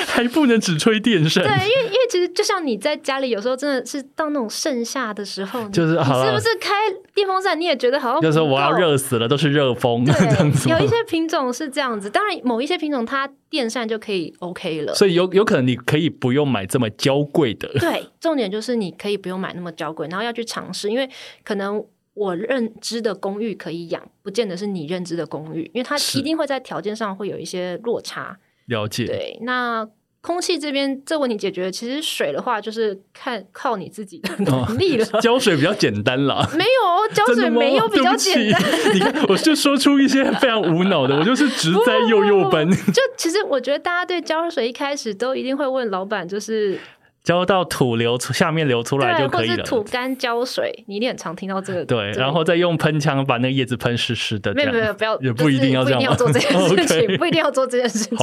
[0.06, 1.42] 还不能只吹电扇？
[1.44, 6.74] 对，因为因为其实就像你在家里，有时候真的是到那种盛夏的时候，就是你是不是开
[7.14, 10.68] 电风扇，你也觉得好像就是我要热死了，都是热风这样子。
[10.68, 14.94] 有一些品种是这样子，当然某一些品种它电扇就可以 OK 了。
[14.94, 17.68] 所以有有可能你可以不用买这么娇贵的。
[17.78, 21.08] 对，重点就是你可以不用买那么娇贵，然后要去尝试，因为
[21.44, 21.84] 可能。
[22.16, 28.34] 我认知的公寓可以养，不见得是你认知的公寓，因为它一定会在条件上会有一些落差。
[28.66, 29.06] 了解。
[29.06, 29.86] 对，那
[30.20, 35.04] 空气这边这问题解决，其实水的话就是看靠你自己的能力了。
[35.22, 36.44] 浇水比较简单啦。
[36.56, 38.62] 没有浇水没有比较简单。
[38.92, 42.68] 你看，我就说出一些非常无脑的，我就是直栽幼幼班。
[42.68, 46.78] 就其实我觉得大家对浇水一开始都一定会问老板，就是。
[47.26, 49.64] 浇到土流出下面流出来就可以了。
[49.64, 51.84] 土干浇水，你一定很常听到这个。
[51.84, 54.54] 对，然后再用喷枪把那个叶子喷湿湿的。
[54.54, 58.16] 没有没有，不要，也不一定要这样做这件事情， 不一定要做这件事情。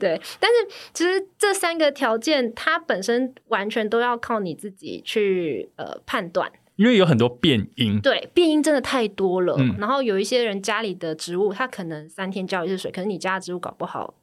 [0.00, 6.50] 对，但是其实这三个条件，它本身完全都要靠你自己去呃判断。
[6.74, 8.00] 因为有很多变音。
[8.00, 9.56] 对，变音真的太多了。
[9.78, 14.14] 然后有一些人家里的植物，它可能三天浇一次水，可是你家的植物搞不好，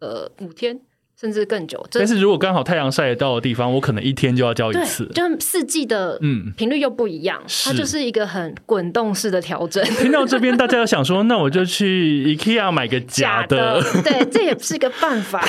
[0.00, 0.78] 呃，五天。
[1.20, 5.04] 甚至更久，但是如果刚好太阳晒得到的地方，我可能一天就要浇一次。
[5.14, 9.84] 就四季的嗯频率又不一样，它就是一个很滚动式的调整。
[9.96, 15.44] 听到这边，大家要想说，那我就去 IKEA 买个假的，对，这也是一个办法。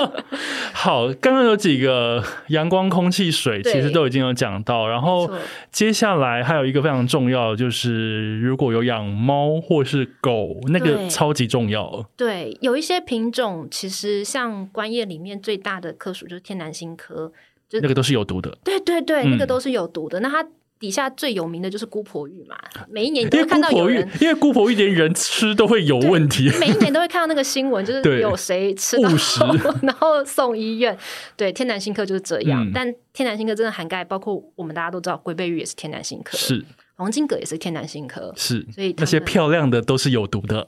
[0.74, 4.86] 好，刚刚有几个阳光、空气、水，其实都已经有讲到。
[4.86, 5.30] 然后
[5.72, 12.04] 接下来还有一个非常重要，就是如果有养猫或是狗，那个超级重要。
[12.18, 15.05] 对，有一些品种其实像观叶。
[15.08, 17.32] 里面最大的科属就是天南星科，
[17.68, 18.56] 就那个都是有毒的。
[18.62, 20.20] 对对对，那个都是有毒的。
[20.20, 20.46] 那它
[20.78, 22.54] 底下最有名的就是姑婆芋嘛，
[22.90, 29.40] 每一年都会看到有人，因为姑婆芋连人吃都会有问题，每一年都会看到那个新闻，就是有谁吃误食，
[29.82, 30.96] 然后送医院。
[31.34, 32.70] 对，天南星科就是这样。
[32.74, 36.62] 但天南星科真的涵盖包括我们大家都知道，龟背芋也是天南星科，是
[36.96, 38.66] 黄金葛也是天南星科，是。
[38.70, 40.66] 所以那些漂亮的都是有毒的。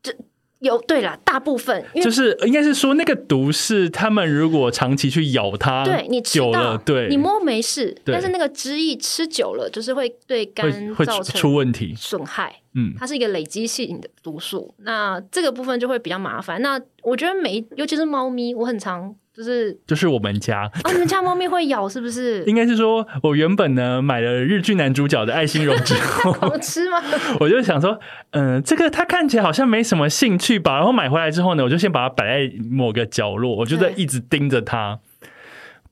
[0.00, 0.14] 这
[0.60, 11.94] 有对啦，大部分就是应该是说那个毒是他们如果长期去咬它，对你久了，对，你摸没事，但是那个汁液吃久了，就是会对肝会出造成出问题。
[11.96, 12.56] 损害。
[12.72, 16.62] 嗯，它是一个累积性的毒素，那这个部分就会比较麻烦。
[16.62, 20.70] 那我觉得每尤其是猫咪，我很常就是就是我们家。
[20.84, 22.42] 哦，你们家猫咪会咬是不是？
[22.48, 27.00] 应该是说，我原本呢买了日剧男主角的爱心绒之后， 好吃吗？
[27.40, 27.98] 我就想说，
[28.32, 30.76] 嗯、这个它看起来好像没什么兴趣吧。
[30.76, 34.98] 然后买回来之后呢，我就先把它摆在某个角落，我就在一直盯着它。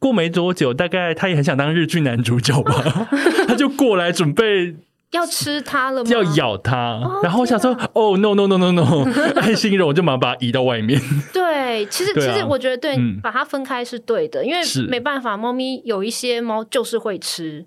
[0.00, 3.08] 过没多久，大概他也很想当日剧男主角吧，
[3.48, 4.76] 他就过来准备
[5.12, 6.10] 要吃它了吗？
[6.10, 9.04] 要咬它，哦然后我想说，哦，no no no no no，
[9.40, 11.00] 爱心人，我就马上把它移到外面。
[11.32, 12.14] 对，其实、啊。
[12.20, 13.18] 其实我觉得对，嗯。
[13.22, 14.86] 把它分开是对的，因为是。
[14.86, 17.64] 没办法，猫咪有一些猫就是会吃，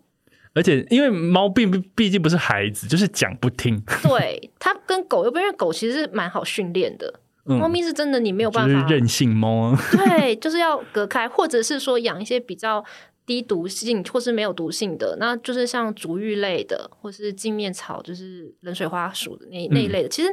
[0.53, 7.11] 而且因为猫并不毕竟不是孩子，就是讲不听，对它跟狗又不因为狗其实是蛮好训练的，
[7.47, 7.57] 嗯。
[7.57, 9.79] 猫咪是真的你没有就是办法，任性猫啊。
[9.91, 12.83] 对，就是要隔开，或者是说养一些比较
[13.32, 20.29] 低毒性或是没有毒性的，那就是像竹芋类的，或是镜面草，就是冷水花属的那那一类的，其实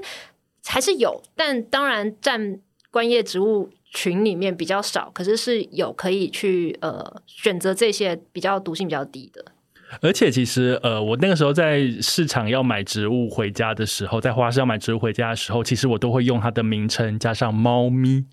[0.64, 9.44] 还是有，但当然占观叶植物群里面比较少，可是是有可以去呃选择这些比较毒性比较低的。
[10.00, 18.24] 而且其实，呃，我那个时候在市场要买植物回家的时候，在花市要买植物回家的时候，其实我都会用它的名称加上猫咪，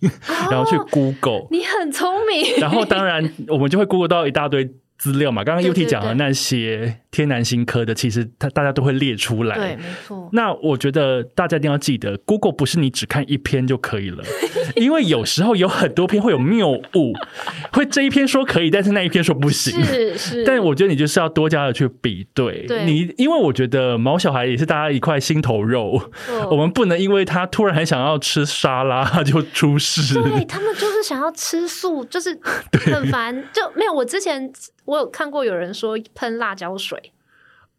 [0.52, 5.44] 然后去 Google，你很聪明，然后当然我们就会 Google 到一大堆资料嘛。
[5.44, 9.56] 刚刚 UT 讲的那些天南星科的，其实它大家都会列出来。
[9.56, 14.24] 对，没错，那我觉得大家一定要记得，Google 不是你只看一篇就可以了，
[14.76, 17.14] 因为有时候有很多篇会有谬误，
[17.72, 19.84] 会这一篇说可以，但是那一篇说不行。
[19.84, 22.86] 是是，但我觉得你就是要多加的去比对，对。
[22.86, 30.14] 你因为我觉得毛小孩也是大家一块心头肉，嗯我们不能因为他突然很想要吃沙拉他就出事。
[30.22, 32.38] 对他们就是想要吃素，就是
[32.92, 33.36] 很烦。
[33.54, 34.52] 就没有我之前
[34.86, 37.05] 我有看过有人说喷辣椒水，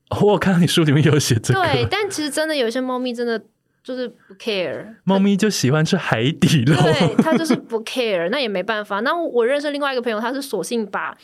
[0.22, 3.40] 我看到你书里面有写这个对，但其实真的有一些猫咪真的
[3.82, 6.80] 就是不 care，猫咪就喜欢吃海底捞。
[6.80, 9.00] 对， 它就是不 care，那也没办法。
[9.00, 11.16] 那我认识另外一个朋友，他是索性把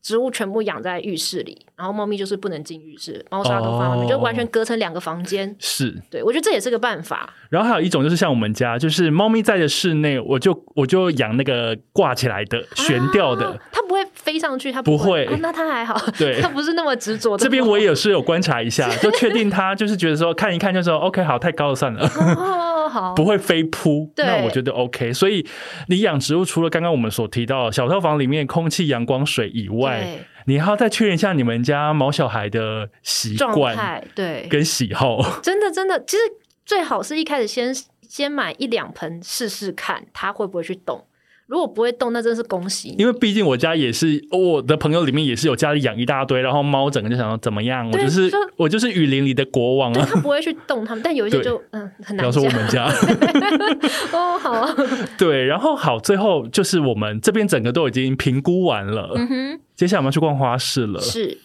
[0.00, 5.52] 植物全部养在浴室里，然后猫咪就是不能进浴室，猫砂都放外面，哦就完全隔成两个房间。
[5.58, 7.28] 是，对我觉得这也是个办法。
[7.50, 13.58] 然后还有一种就是像我们家，就是猫咪在的室内，我就我就养那个挂起来的、悬吊的啊。
[13.72, 17.42] 它不会飞上去，它不会，那它还好，对它不是那么执着的。
[17.42, 22.06] 这边我也有是有观察一下，就确定它就是觉得说看一看就说 OK 好太高了算了，
[22.36, 25.12] 哦，好，不会飞扑，那我觉得 OK。
[25.12, 25.44] 所以
[25.88, 35.40] 你养植物，除了刚刚我们所提到小套房里面空气、阳光、水以外，对你还要再确认一下你们家毛小孩的习惯，对，跟喜好。
[35.40, 36.22] 真的真的，其实
[36.64, 37.74] 最好是一开始先
[38.08, 41.06] 先买一两盆试试看，他会不会去动。
[41.46, 42.94] 如果不会动，那真是恭喜。
[42.98, 49.94] 因为毕竟我家也是，我的朋友里面也是有家里养一大堆，然后猫整个就想要怎么样，我对就是就我就是雨林里的国王啊。
[49.94, 52.32] 对它不会去动它们，但有一些就嗯很比方难讲。
[52.32, 52.84] 说我们家，
[54.12, 54.74] 哦，好啊，
[55.18, 61.00] 对，然后好，最后就是我们这边整个都已经评估完了，嗯哼，接下来我们要去逛花市了。
[61.00, 61.36] 是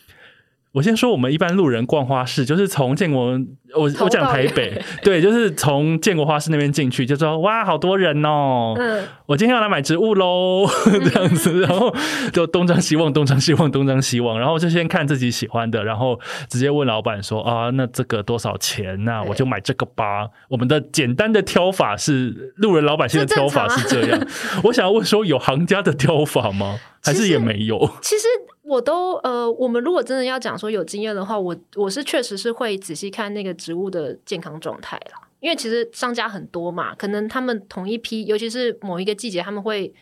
[0.77, 3.31] 我先说，我们一般路人逛花市，就是从建国，
[3.75, 11.91] 我我讲台北， 对，就是从建国花市那边进去，就说哇，好多人哦，嗯，我今天要来买植物喽， 这样子， 然后
[12.31, 20.27] 就东张西望，东张西望，东张西望，然后就先看自己喜欢的，然后直接问老板说啊，那这个多少钱那、对我就买这个吧。
[20.47, 24.27] 我们的简单的挑法是路人老百姓的挑法是这样。
[24.65, 26.77] 我想要问说，有行家的挑法吗？
[27.03, 27.79] 还是也没有？
[28.01, 28.27] 其实
[28.67, 35.21] 我都呃，我们如果真的要讲说有经验的话，我我是确实是会仔细看那个植物的健康状态啦。
[35.39, 39.93] 因为其实商家很多嘛，可能他们同一批，尤其是某一个季节，他们会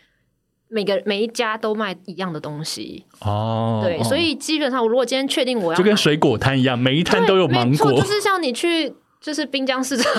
[0.69, 10.11] 每个每一家都卖一样的东西，哦，对，所以基本上我如果今天确定我要就跟水果摊一样，每一摊都有芒果就是像你去就是滨江市场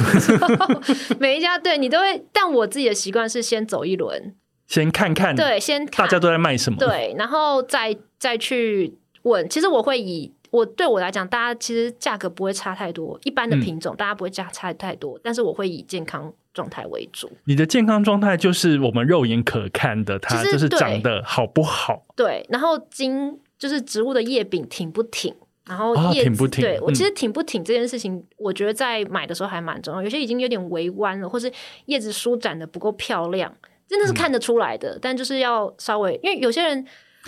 [1.19, 4.35] 每一家对你都会，但我自己的习惯是先走一轮，
[4.67, 9.49] 先看看，对，先看大家都在卖什么，对，然后再再去问。
[9.49, 17.31] 其实我会以我对我来讲，大家其实价格不会差太多，一般的嗯品种、大家不会价差太多，但是我会以健康状态为主。
[17.45, 22.05] 你的健康状态就是我们肉眼可看的，它就是长得好不好。
[22.15, 25.35] 对，然后茎就是植物的叶柄挺不挺，
[25.67, 30.03] 然后啊叶子、挺不挺嗯对我其实挺不挺这件事情，我觉得在买的时候还蛮重要。
[30.03, 31.53] 有些已经有点微弯了，或是
[31.87, 33.53] 叶子舒展的不够漂亮，
[33.89, 34.99] 真嗯的是看得出来的。
[35.03, 36.87] 但就是要稍微，因为有些人。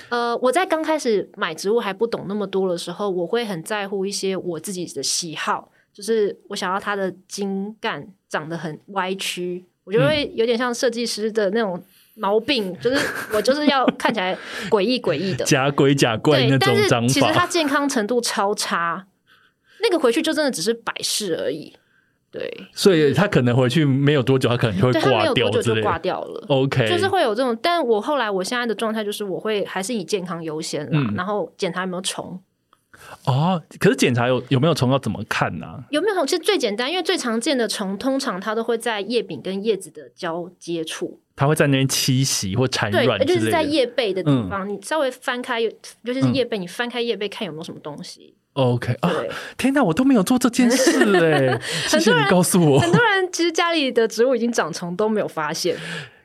[0.09, 11.83] 呃，我在刚开始买植物还不懂那么多的时候，我会很在乎一些我自己的喜好，就是我想要它的茎干长得很歪曲，我就会有点像设计师的那种
[12.15, 14.37] 毛病，就是我就是要看起来
[14.71, 17.47] 诡异诡异的，假鬼假怪但是其实它。
[17.47, 19.07] 健康程度超差，
[19.81, 21.75] 那个回去就真的只是摆饰而已。
[22.31, 25.83] 对，所以他可能回去没有多久，他可能就会挂掉之类的。
[25.83, 26.45] 挂掉了。
[26.49, 32.39] OK，就是会有这种，但我后来我现在的状态就是，我会还是以健康优先啦，嗯然后检查有没有虫，
[33.24, 36.26] 哦，可是检查有有没有虫要怎么看呢、有没有虫？
[36.26, 43.18] 其实最简单，因为最常见的虫，通常它都会在叶柄跟叶子的交接处，它会在那边栖息或产对，卵。
[43.24, 45.70] 就是在叶背的地嗯方，你稍微翻开，尤
[46.12, 48.35] 其是叶背，你翻开叶背看有没有什么东西。
[48.59, 49.11] OK 啊，
[49.57, 52.81] 天哪，我都没有做这件事哎， 谢谢你告诉我。
[52.81, 55.77] 很多人其实家里的植物已经长虫都没有发现，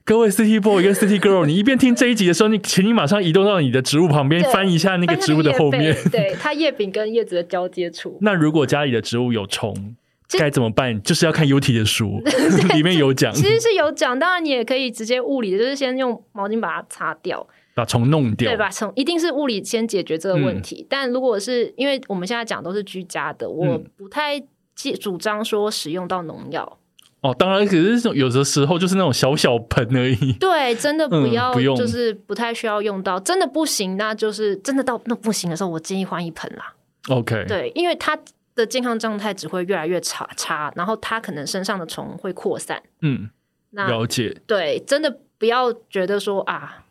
[0.03, 5.95] 各位 City Boy 跟 City Girl，你一边听这一集的时候，你请你马上移动到你的植物旁边，翻一下那个植物的后面。
[6.11, 8.17] 对，它叶柄跟叶子的交接处。
[8.21, 9.95] 那如果家里的植物有虫，
[10.39, 10.99] 该怎么办？
[11.03, 12.19] 就是要看 UT 的书，
[12.73, 17.45] 里面有讲，其实是有讲，当然你也可以直接物理的，就是先用毛巾把它擦掉，
[17.75, 18.57] 把虫弄掉对。
[18.57, 20.85] 把虫一定是物理先解决这个问题。
[20.89, 24.39] 但如果是因为我们现在讲都是居家的，我嗯不太
[24.75, 26.77] 介主张说使用到农药。
[27.21, 30.33] 哦，当然，可是这种有的时候就是那种小小盆而已。
[30.33, 33.17] 对，真的不嗯要，不用就是不太需要用到。
[33.17, 36.73] 真的不行，那就是真的到那不行的时候，我建议换一盆啦。
[37.07, 38.19] OK，对，因为它
[38.55, 42.83] 的健康状态只会越来越差差，然后它可能身上的虫会扩散。
[42.99, 43.29] 嗯，
[43.69, 44.41] 那了解。
[44.45, 46.82] 对，真的不要觉得说啊。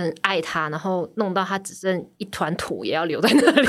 [0.00, 3.68] 很爱它，然后弄到它只剩一团土，也要留在那里，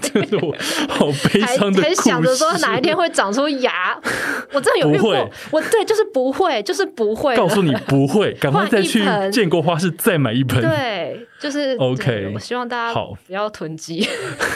[0.00, 0.54] 这是我
[0.88, 1.82] 好悲伤的。
[1.82, 3.98] 还想着说哪一天会长出牙。
[4.52, 5.12] 我真的有遇过
[5.50, 7.36] 我对，就是不会，就是不会。
[7.36, 10.60] 告诉你不会，赶快再去建国花市再买一盆。
[10.60, 14.06] 对，就是 OK 我希望大家好不要囤积。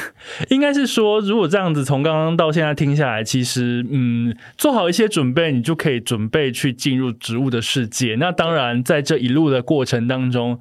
[0.48, 8.16] 应该是说，如果这样子从刚刚到现在听下来，其实嗯，做好一些准备，你就可以准备去进入植物的世界。
[8.18, 10.58] 那当然，在这一路的过程当中，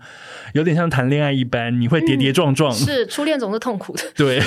[0.54, 2.72] 有点像谈恋爱一般，你会跌跌撞撞。
[2.72, 4.42] 是初恋总是痛苦的， 对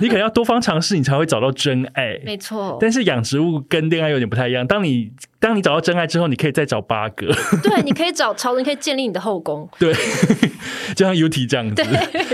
[0.00, 2.18] 你可能要多方尝试，你才会找到真爱。
[2.24, 2.78] 没错。
[2.80, 4.66] 但是养植物跟恋爱有点不太一样。
[4.66, 5.12] 当你
[5.44, 7.26] 当你找到真爱之后，你可以再找八个，
[7.62, 9.68] 对， 你可以找超人，你可以建立你的后宫。
[9.78, 9.92] 对，
[10.96, 11.82] 就像 UT 这样子，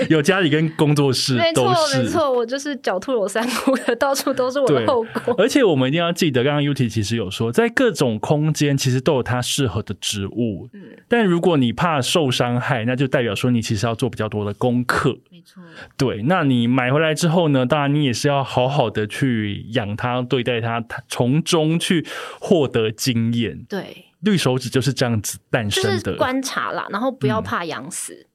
[0.09, 2.07] 有家里跟工作室都没错，没。
[2.07, 5.35] 错，我就是狡兔有三窟的，到处都是我的对后宫。
[5.37, 10.69] 而且我们一定要记得，刚刚 UT 其实有说，在各种空间其实都有它适合的植物。
[10.73, 15.19] 嗯，但如果你怕受伤害，那就代表说你其实要做比较多的功课。
[15.33, 15.61] 没错，
[15.97, 22.07] 对，那你买回来之后呢，当然你也是要好好的去养它、对待它，它从中去
[22.39, 23.65] 获得经验。
[23.69, 26.17] 对，绿手指就是这样子诞就是生的。
[26.17, 28.27] 观察啦，然后不要怕养死，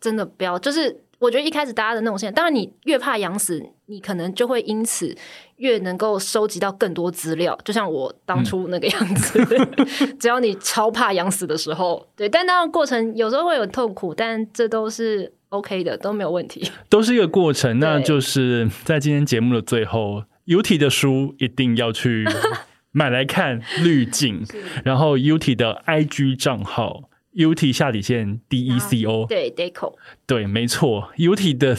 [0.00, 0.56] 真的不要。
[0.58, 5.14] 就是我觉得一开始大家的那种现象，当然你越怕养死，你可能就会因此
[5.56, 9.44] 越能够收集到更多资料，就像我当初那个样子。
[10.18, 16.70] 只要你超怕养死的时候，对，但当然过程有时候会有痛苦，但这都是 OK 的，都没有问题。
[16.88, 17.78] 都是一个过程。
[17.80, 22.24] 那就是在今天节目的最后，UT 的书一定要去
[22.92, 24.44] 买来看滤镜，
[24.84, 29.94] 然后 UT 的 IG 账号 UT 下底线 DECO，对，Deco，
[30.26, 31.76] 对，没错，UT 的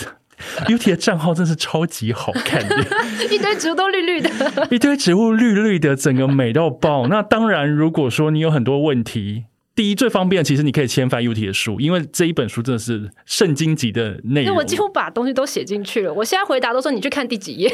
[0.65, 2.77] UT 的账号真是超级好看的。
[3.29, 4.29] 一堆植物都绿绿的。
[4.71, 7.07] 一堆植物绿绿的，整个美到爆。
[7.07, 9.43] 那当然，如果说你有很多问题，
[9.75, 14.55] 第一最方便，其实你可以先翻 UT 的书，因为这一本书真的是圣经级的内容。
[14.55, 17.71] 我几乎把东西都写进去了，我现在回答都说你去看第几页。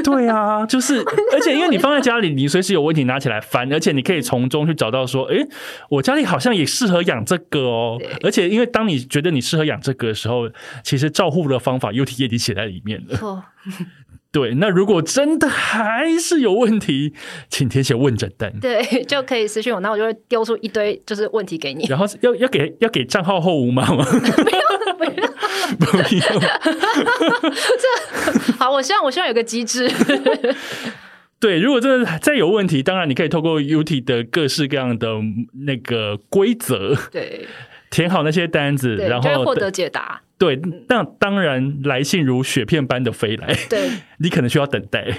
[0.04, 0.98] 对啊，就是，
[1.32, 5.46] 而且因为你放在家里，你随时有问题拿起来翻，而且你可以从中去找到说，诶，
[5.88, 8.00] 我家里好像也适合养这个哦。
[8.22, 10.48] 而且因为当你觉得你适合养这个的时候，
[10.82, 13.44] 其实照护的方法 UT 也已经写在里面了。
[14.32, 17.12] 错，对，那如果真的还是有问题，
[17.48, 18.52] 请填写问诊单。
[18.60, 21.86] 对， 就可以私信我，那我就会丢出一堆就是问题给你。
[21.88, 24.04] 然后要要给要给账号后五码吗？
[24.04, 25.10] 不用，
[25.78, 25.90] 不用。
[28.58, 29.90] 好，我希望我希望有个机制。
[31.38, 35.08] 对，如果真的再有问题，当然你可以透过 UT 的各式各样的
[35.64, 37.46] 那个规则对
[37.90, 40.22] 填好那些单子，然后获得解答。
[40.38, 45.12] 对，那当然来信如雪片般的飞来，对， 你可能需要等待。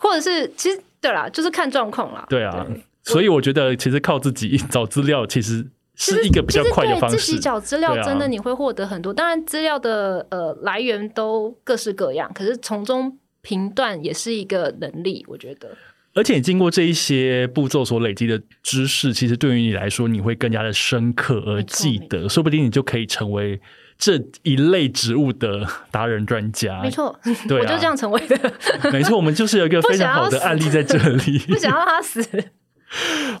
[0.00, 2.26] 或者是其实对啦，就是看状况啦。
[2.28, 2.66] 对啊，
[3.02, 5.64] 所以我觉得其实靠自己 找资料，其实
[5.94, 7.38] 是一个比较快的方式自己。
[7.38, 15.76] 找资料真的你会获得很多，当然资料的呃来源都各式各样，可是从中评断也是一个能力，我觉得。
[16.14, 23.60] 而且你经过这一些步骤所累积的知识，其实对于你来说，你会更加的深刻而记得，说不定你就可以成为
[23.98, 26.80] 这一类植物的达人专家。
[26.82, 28.52] 没，错，对啊我就这样成为的，
[28.92, 31.38] 没错，我们就是有一个非常好的案例在这里。
[31.48, 32.22] 不想让他死。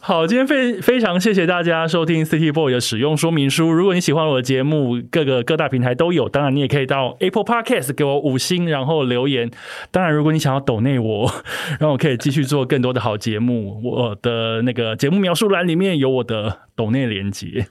[0.00, 3.70] 好，今天非非常谢谢大家收听 City Boy 的使用说明书。
[3.70, 6.28] 如果你喜欢我的节目，各个各大平台都有。
[6.28, 9.50] 当然，你也可以到 Apple Podcast 给我五星，然后留言。
[9.90, 11.32] 当然，如果你想要抖内我，
[11.80, 17.68] 让我可以继续做更多的好节目，我的那个节目描述栏里面有我的抖内连接。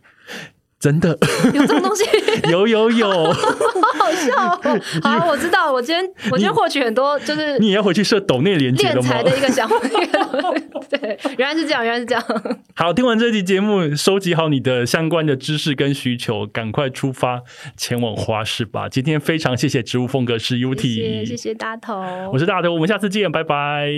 [0.80, 1.18] 真的
[1.54, 2.04] 有这种东西？
[2.52, 3.73] 有 有有，好
[5.02, 9.76] 好，我知道，我今天我今天获取很多，就是你也要回去设抖内连接敛财的一个想法。
[10.90, 12.24] 对，原来是这样，原来是这样。
[12.76, 17.42] 好，听完这期节目，收集好你的相关的知识跟需求，赶快出发
[17.76, 18.88] 前往花市吧！
[18.88, 22.00] 今天非常谢谢植物风格师 UT，谢谢大头，
[22.32, 23.94] 我是大头，我们下次见，拜拜。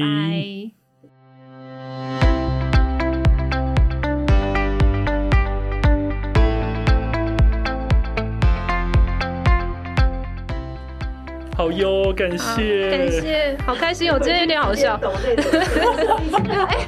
[11.56, 15.00] 好哟，感谢，感谢，好开心，我今天有点好笑。
[16.68, 16.88] 哎，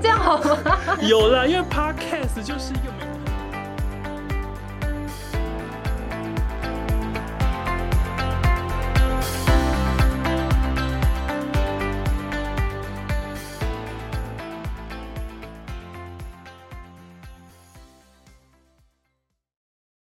[0.00, 0.56] 这样好吗？
[1.02, 2.97] 有了，因为 Podcast 就是一个。